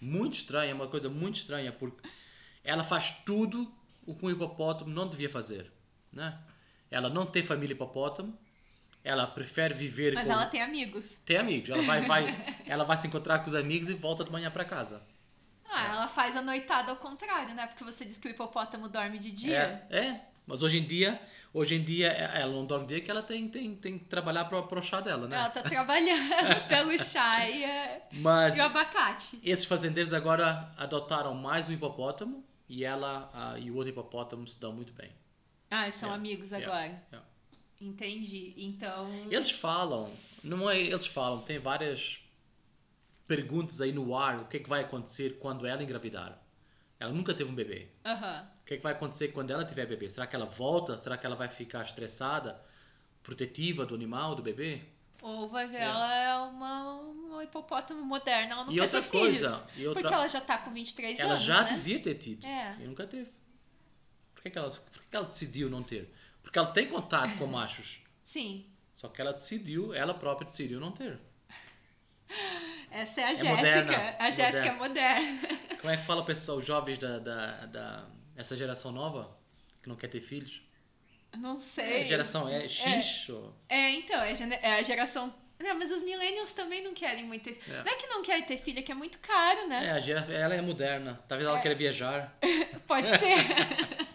Muito 0.00 0.34
estranha, 0.34 0.70
é 0.70 0.74
uma 0.74 0.88
coisa 0.88 1.08
muito 1.08 1.36
estranha, 1.36 1.72
porque 1.72 2.08
ela 2.64 2.82
faz 2.82 3.10
tudo 3.24 3.70
o 4.06 4.14
que 4.14 4.24
um 4.24 4.30
hipopótamo 4.30 4.90
não 4.90 5.08
devia 5.08 5.28
fazer, 5.28 5.70
né? 6.12 6.38
Ela 6.90 7.10
não 7.10 7.26
tem 7.26 7.42
família 7.42 7.74
hipopótamo, 7.74 8.38
ela 9.06 9.26
prefere 9.26 9.72
viver 9.74 10.14
Mas 10.14 10.26
com 10.26 10.32
ela 10.32 10.46
tem 10.46 10.62
amigos. 10.62 11.16
tem 11.24 11.36
amigos. 11.36 11.70
Ela 11.70 11.82
vai, 11.82 12.00
vai, 12.02 12.26
ela 12.66 12.84
vai 12.84 12.96
se 12.96 13.06
encontrar 13.06 13.38
com 13.38 13.46
os 13.46 13.54
amigos 13.54 13.88
e 13.88 13.94
volta 13.94 14.24
de 14.24 14.32
manhã 14.32 14.50
para 14.50 14.64
casa. 14.64 15.00
Ah, 15.68 15.92
ela 15.92 16.08
faz 16.08 16.34
a 16.34 16.42
noitada 16.42 16.90
ao 16.90 16.96
contrário, 16.96 17.54
né? 17.54 17.66
Porque 17.66 17.84
você 17.84 18.04
diz 18.04 18.18
que 18.18 18.26
o 18.26 18.30
hipopótamo 18.30 18.88
dorme 18.88 19.18
de 19.18 19.30
dia. 19.30 19.86
É, 19.90 19.98
é. 19.98 20.20
Mas 20.46 20.62
hoje 20.62 20.78
em 20.78 20.84
dia, 20.86 21.20
hoje 21.52 21.74
em 21.74 21.82
dia 21.82 22.08
é- 22.08 22.40
ela 22.42 22.52
não 22.52 22.64
dorme 22.64 22.86
dia 22.86 23.00
que 23.00 23.10
ela 23.10 23.22
tem, 23.22 23.48
tem, 23.48 23.74
tem 23.74 23.98
que 23.98 24.04
trabalhar 24.04 24.44
para 24.44 24.78
o 24.78 24.82
chá 24.82 25.00
dela, 25.00 25.26
né? 25.26 25.36
Ela 25.36 25.50
tá 25.50 25.62
trabalhando 25.62 26.28
pelo 26.68 26.98
chá 26.98 27.48
e, 27.48 27.64
é- 27.64 28.08
Mas 28.12 28.56
e 28.56 28.60
o 28.60 28.64
abacate. 28.64 29.40
esses 29.42 29.64
fazendeiros 29.64 30.12
agora 30.12 30.72
adotaram 30.76 31.34
mais 31.34 31.68
um 31.68 31.72
hipopótamo 31.72 32.44
e 32.68 32.84
ela 32.84 33.56
e 33.60 33.70
o 33.70 33.74
outro 33.76 33.90
hipopótamo 33.90 34.46
se 34.46 34.58
dão 34.60 34.72
muito 34.72 34.92
bem. 34.92 35.10
Ah, 35.70 35.90
são 35.90 36.10
É, 36.10 36.14
amigos 36.14 36.52
agora. 36.52 37.02
é. 37.12 37.18
Entendi. 37.80 38.54
Então. 38.56 39.10
Eles 39.30 39.50
falam, 39.50 40.10
não 40.42 40.70
é 40.70 40.78
eles 40.80 41.06
falam, 41.08 41.42
tem 41.42 41.58
várias 41.58 42.20
perguntas 43.26 43.80
aí 43.80 43.92
no 43.92 44.16
ar, 44.16 44.38
o 44.40 44.44
que 44.46 44.56
é 44.56 44.60
que 44.60 44.68
vai 44.68 44.82
acontecer 44.82 45.38
quando 45.40 45.66
ela 45.66 45.82
engravidar. 45.82 46.40
Ela 46.98 47.12
nunca 47.12 47.34
teve 47.34 47.50
um 47.50 47.54
bebê. 47.54 47.88
Aham. 48.04 48.48
Que, 48.66 48.74
é 48.74 48.76
que 48.76 48.82
vai 48.82 48.92
acontecer 48.92 49.28
quando 49.28 49.50
ela 49.50 49.64
tiver 49.64 49.86
bebê? 49.86 50.10
Será 50.10 50.26
que 50.26 50.34
ela 50.36 50.44
volta? 50.46 50.98
Será 50.98 51.16
que 51.16 51.24
ela 51.24 51.36
vai 51.36 51.48
ficar 51.48 51.82
estressada, 51.82 52.60
protetiva 53.22 53.86
do 53.86 53.94
animal, 53.94 54.34
do 54.34 54.42
bebê? 54.42 54.82
Ou 55.22 55.48
vai 55.48 55.66
ver, 55.66 55.78
É. 55.78 55.82
ela 55.84 56.14
é 56.14 56.34
uma, 56.36 56.94
uma 57.00 57.44
hipopótamo 57.44 58.02
moderna, 58.04 58.52
ela 58.52 58.64
não 58.64 58.72
E 58.72 58.76
quer 58.76 58.82
outra 58.82 59.02
ter 59.02 59.08
coisa, 59.10 59.50
filhos. 59.50 59.78
e 59.78 59.86
outra- 59.86 60.02
Porque 60.02 60.14
ela 60.14 60.28
já 60.28 60.40
tá 60.40 60.58
com 60.58 60.72
23 60.72 61.18
ela 61.18 61.32
anos, 61.32 61.42
já 61.44 61.62
né? 61.64 61.70
devia 61.72 62.00
ter 62.02 62.14
tido 62.16 62.44
É. 62.46 62.76
e 62.80 62.84
nunca 62.86 63.06
teve. 63.06 63.30
Por 64.34 64.42
que, 64.42 64.50
que 64.50 64.58
ela, 64.58 64.70
por 64.70 65.00
que, 65.00 65.08
que 65.10 65.16
ela 65.16 65.26
decidiu 65.26 65.70
não 65.70 65.82
ter? 65.82 66.12
Porque 66.42 66.58
ela 66.58 66.68
tem 66.70 66.86
contato 66.88 67.36
com 67.38 67.46
machos, 67.46 68.00
Sim. 68.24 68.66
só 68.94 69.08
que 69.08 69.20
ela 69.20 69.32
decidiu, 69.32 69.92
ela 69.94 70.12
própria 70.14 70.46
decidiu 70.46 70.78
não 70.78 70.92
ter. 70.92 71.18
Essa 72.90 73.20
é 73.20 73.24
a 73.24 73.30
É 73.30 73.34
Jéssica. 73.34 73.56
moderna, 73.56 74.16
A 74.18 74.28
é 74.28 74.30
Jéssica 74.32 74.66
é 74.68 74.72
moderna. 74.72 75.48
Como 75.80 75.92
é 75.92 75.96
que 75.96 76.02
fala 76.04 76.20
o 76.22 76.24
pessoal, 76.24 76.58
os 76.58 76.64
jovens 76.66 76.98
da, 76.98 77.18
da, 77.18 77.66
da 77.66 78.06
essa 78.36 78.54
geração 78.54 78.92
nova 78.92 79.36
que 79.82 79.88
não 79.88 79.96
quer 79.96 80.08
ter 80.08 80.20
filhos? 80.20 80.62
Não 81.36 81.60
sei. 81.60 82.02
É, 82.02 82.06
geração 82.06 82.48
é 82.48 82.68
X? 82.68 83.28
ou- 83.28 83.54
É, 83.68 83.90
então, 83.90 84.20
é, 84.22 84.32
é 84.62 84.78
a 84.78 84.82
geração. 84.82 85.32
Não, 85.58 85.78
mas 85.78 85.90
os 85.90 86.02
millennials 86.02 86.52
também 86.52 86.82
não 86.84 86.92
querem 86.92 87.24
muito 87.24 87.44
ter 87.44 87.58
É. 87.70 87.82
Não 87.82 87.92
é 87.92 87.96
que 87.96 88.06
não 88.06 88.22
querem 88.22 88.42
ter 88.42 88.58
filho, 88.58 88.78
é 88.78 88.82
que 88.82 88.92
é 88.92 88.94
muito 88.94 89.18
caro, 89.18 89.66
né? 89.66 89.86
É, 89.86 89.90
a 89.92 90.00
gera, 90.00 90.20
ela 90.32 90.54
é 90.54 90.60
moderna. 90.60 91.18
Talvez 91.26 91.48
ela 91.48 91.60
queira 91.60 91.74
viajar. 91.74 92.36
Pode 92.86 93.08
ser. 93.18 93.38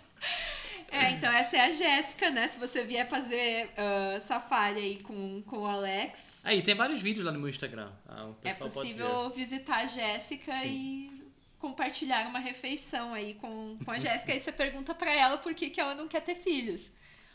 é, 0.91 1.09
então 1.11 1.31
essa 1.31 1.57
é 1.57 1.61
a 1.61 1.71
Jéssica, 1.71 2.29
né? 2.29 2.47
Se 2.47 2.59
você 2.59 2.83
vier 2.83 3.09
fazer 3.09 3.71
ah, 3.75 4.19
safari 4.21 4.79
aí 4.79 4.99
com, 4.99 5.41
com 5.43 5.59
o 5.59 5.65
Alex, 5.65 6.41
Aí, 6.43 6.61
tem 6.61 6.75
vários 6.75 7.01
vídeos 7.01 7.25
lá 7.25 7.31
no 7.31 7.39
meu 7.39 7.49
Instagram. 7.49 7.91
Ah, 8.07 8.29
é 8.43 8.53
possível 8.53 9.29
visitar 9.31 9.77
a 9.77 9.85
Jéssica 9.87 10.53
e 10.65 11.20
compartilhar 11.61 12.27
uma 12.27 12.39
refeição 12.39 13.13
aí 13.13 13.35
com, 13.35 13.77
com 13.85 13.91
a 13.91 13.99
Jéssica. 13.99 14.33
aí 14.33 14.39
você 14.39 14.51
pergunta 14.51 14.95
pra 14.95 15.13
ela 15.13 15.37
por 15.37 15.53
que, 15.53 15.69
que 15.69 15.79
ela 15.79 15.93
não 15.93 16.07
quer 16.07 16.21
ter 16.21 16.35
filhos. 16.35 16.89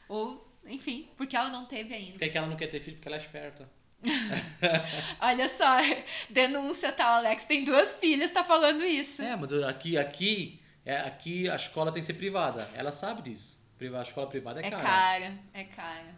Ou, 0.08 0.46
enfim, 0.66 1.08
porque 1.16 1.36
ela 1.36 1.48
não 1.48 1.64
teve 1.64 1.94
ainda. 1.94 2.12
Por 2.12 2.18
que, 2.18 2.24
é 2.24 2.28
que 2.28 2.36
ela 2.36 2.48
não 2.48 2.56
quer 2.56 2.66
ter 2.66 2.80
filho? 2.80 2.96
Porque 2.96 3.08
ela 3.08 3.16
é 3.16 3.20
esperta. 3.20 3.70
Olha 5.20 5.48
só, 5.48 5.78
denúncia, 6.28 6.92
tá? 6.92 7.12
O 7.12 7.14
Alex 7.18 7.44
tem 7.44 7.64
duas 7.64 7.94
filhas, 7.96 8.30
tá 8.30 8.42
falando 8.42 8.84
isso. 8.84 9.22
É, 9.22 9.36
mas 9.36 9.52
aqui, 9.62 9.96
aqui, 9.96 10.60
é, 10.84 10.96
aqui 10.98 11.48
a 11.48 11.54
escola 11.54 11.92
tem 11.92 12.02
que 12.02 12.06
ser 12.06 12.14
privada. 12.14 12.68
Ela 12.74 12.90
sabe 12.90 13.22
disso. 13.22 13.56
A 13.80 14.02
escola 14.02 14.26
privada 14.26 14.60
é, 14.60 14.66
É 14.66 14.70
cara. 14.70 14.82
cara, 14.82 15.38
é 15.54 15.64
cara. 15.64 16.14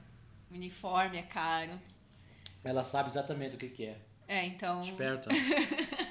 Uniforme 0.50 1.18
é 1.18 1.22
caro. 1.22 1.78
Ela 2.64 2.82
sabe 2.82 3.10
exatamente 3.10 3.56
o 3.56 3.58
que, 3.58 3.68
que 3.68 3.84
é. 3.84 3.98
É, 4.26 4.44
então. 4.46 4.82
Esperta. 4.82 5.30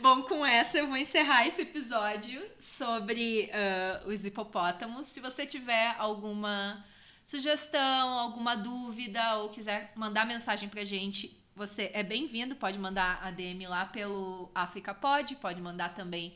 Bom, 0.00 0.22
com 0.22 0.46
essa 0.46 0.78
eu 0.78 0.86
vou 0.86 0.96
encerrar 0.96 1.46
esse 1.46 1.60
episódio 1.60 2.42
sobre 2.58 3.50
ah, 3.52 4.02
os 4.06 4.24
hipopótamos. 4.24 5.08
Se 5.08 5.20
você 5.20 5.44
tiver 5.44 5.94
alguma 5.98 6.82
sugestão, 7.22 8.08
alguma 8.18 8.56
dúvida 8.56 9.36
ou 9.36 9.50
quiser 9.50 9.92
mandar 9.94 10.24
mensagem 10.24 10.70
pra 10.70 10.84
gente, 10.84 11.38
você 11.54 11.90
é 11.92 12.02
bem-vindo. 12.02 12.56
Pode 12.56 12.78
mandar 12.78 13.20
a 13.22 13.30
DM 13.30 13.66
lá 13.66 13.84
pelo 13.84 14.50
África 14.54 14.94
Pod, 14.94 15.36
pode 15.36 15.60
mandar 15.60 15.92
também 15.92 16.34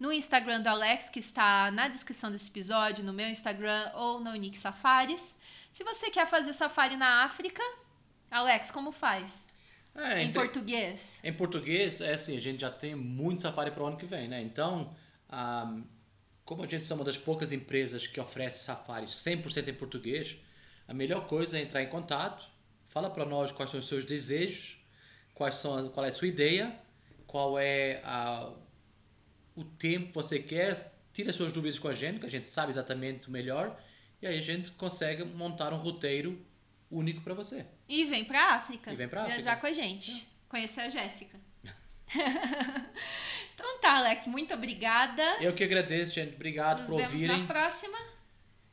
no 0.00 0.12
Instagram 0.12 0.60
do 0.60 0.68
Alex, 0.68 1.08
que 1.08 1.20
está 1.20 1.70
na 1.70 1.86
descrição 1.86 2.32
desse 2.32 2.50
episódio, 2.50 3.04
no 3.04 3.12
meu 3.12 3.28
Instagram 3.28 3.92
ou 3.94 4.18
no 4.18 4.30
Unique 4.30 4.58
Safaris. 4.58 5.38
Se 5.70 5.84
você 5.84 6.10
quer 6.10 6.26
fazer 6.26 6.52
safari 6.52 6.96
na 6.96 7.22
África, 7.22 7.62
Alex, 8.28 8.72
como 8.72 8.90
faz? 8.90 9.53
É, 9.96 10.22
em 10.22 10.28
entre- 10.28 10.40
português? 10.40 11.18
Em 11.22 11.32
português, 11.32 12.00
é 12.00 12.12
assim, 12.14 12.36
a 12.36 12.40
gente 12.40 12.60
já 12.60 12.70
tem 12.70 12.94
muito 12.94 13.42
safari 13.42 13.70
para 13.70 13.82
o 13.82 13.86
ano 13.86 13.96
que 13.96 14.06
vem, 14.06 14.28
né? 14.28 14.40
Então, 14.42 14.94
ah, 15.28 15.76
como 16.44 16.62
a 16.62 16.66
gente 16.66 16.90
é 16.90 16.94
uma 16.94 17.04
das 17.04 17.16
poucas 17.16 17.52
empresas 17.52 18.06
que 18.06 18.20
oferece 18.20 18.64
safaris 18.64 19.10
100% 19.10 19.68
em 19.68 19.74
português, 19.74 20.36
a 20.86 20.92
melhor 20.92 21.26
coisa 21.26 21.58
é 21.58 21.62
entrar 21.62 21.82
em 21.82 21.88
contato, 21.88 22.46
fala 22.88 23.08
para 23.08 23.24
nós 23.24 23.52
quais 23.52 23.70
são 23.70 23.80
os 23.80 23.86
seus 23.88 24.04
desejos, 24.04 24.78
quais 25.32 25.56
são, 25.56 25.88
qual 25.88 26.04
é 26.04 26.08
a 26.10 26.12
sua 26.12 26.28
ideia, 26.28 26.74
qual 27.26 27.58
é 27.58 28.00
a, 28.04 28.52
o 29.54 29.64
tempo 29.64 30.08
que 30.08 30.14
você 30.14 30.38
quer, 30.38 30.92
tira 31.12 31.30
as 31.30 31.36
suas 31.36 31.52
dúvidas 31.52 31.78
com 31.78 31.88
a 31.88 31.92
gente, 31.94 32.18
que 32.20 32.26
a 32.26 32.30
gente 32.30 32.46
sabe 32.46 32.72
exatamente 32.72 33.28
o 33.28 33.30
melhor, 33.30 33.80
e 34.20 34.26
aí 34.26 34.38
a 34.38 34.42
gente 34.42 34.70
consegue 34.72 35.24
montar 35.24 35.72
um 35.72 35.76
roteiro 35.76 36.38
único 36.90 37.20
para 37.20 37.34
você. 37.34 37.66
E 37.88 38.04
vem 38.04 38.24
pra 38.24 38.54
África. 38.54 38.92
E 38.92 38.96
vem 38.96 39.08
pra 39.08 39.24
Viajar 39.24 39.52
África. 39.52 39.60
com 39.60 39.66
a 39.66 39.72
gente. 39.72 40.28
Conhecer 40.48 40.80
a 40.82 40.88
Jéssica. 40.88 41.38
então 43.54 43.78
tá, 43.80 43.98
Alex. 43.98 44.26
Muito 44.26 44.54
obrigada. 44.54 45.22
Eu 45.40 45.54
que 45.54 45.64
agradeço, 45.64 46.14
gente. 46.14 46.34
Obrigado 46.34 46.80
Nos 46.80 46.86
por 46.88 46.96
vemos 46.96 47.12
ouvirem. 47.12 47.40
na 47.40 47.46
próxima. 47.46 47.98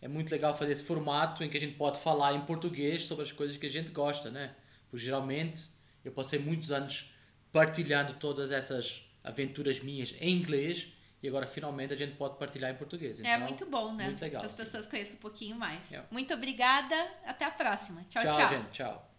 É 0.02 0.08
muito 0.08 0.32
legal 0.32 0.56
fazer 0.56 0.72
esse 0.72 0.84
formato 0.84 1.44
em 1.44 1.50
que 1.50 1.58
a 1.58 1.60
gente 1.60 1.76
pode 1.76 2.00
falar 2.00 2.34
em 2.34 2.42
português 2.42 3.06
sobre 3.06 3.24
as 3.24 3.32
coisas 3.32 3.58
que 3.58 3.66
a 3.68 3.70
gente 3.70 3.92
gosta, 3.92 4.32
né? 4.32 4.56
Porque 4.90 5.06
geralmente 5.06 5.70
eu 6.04 6.12
passei 6.12 6.40
muitos 6.40 6.72
anos 6.72 7.14
partilhando 7.52 8.14
todas 8.16 8.52
essas 8.52 9.04
aventuras 9.24 9.80
minhas 9.80 10.16
em 10.20 10.32
inglês 10.32 10.88
e 11.22 11.28
agora 11.28 11.46
finalmente 11.46 11.94
a 11.94 11.98
gente 11.98 12.16
pode 12.16 12.38
partilhar 12.38 12.72
em 12.72 12.76
português. 12.76 13.20
é 13.20 13.36
Então, 13.36 13.48
muito 13.48 13.66
bom, 13.66 13.94
né? 13.94 14.06
Muito 14.06 14.22
legal. 14.22 14.42
Que 14.42 14.46
as 14.46 14.52
sim. 14.54 14.58
pessoas 14.64 14.88
conheçam 14.88 15.16
um 15.16 15.20
pouquinho 15.20 15.56
mais. 15.56 15.92
É. 15.92 16.04
Muito 16.10 16.34
obrigada. 16.34 16.96
Até 17.26 17.46
a 17.46 17.52
próxima. 17.52 18.04
Tchau, 18.10 18.24
tchau, 18.24 18.32
tchau. 18.32 18.50
gente. 18.50 18.70
Tchau. 18.72 19.11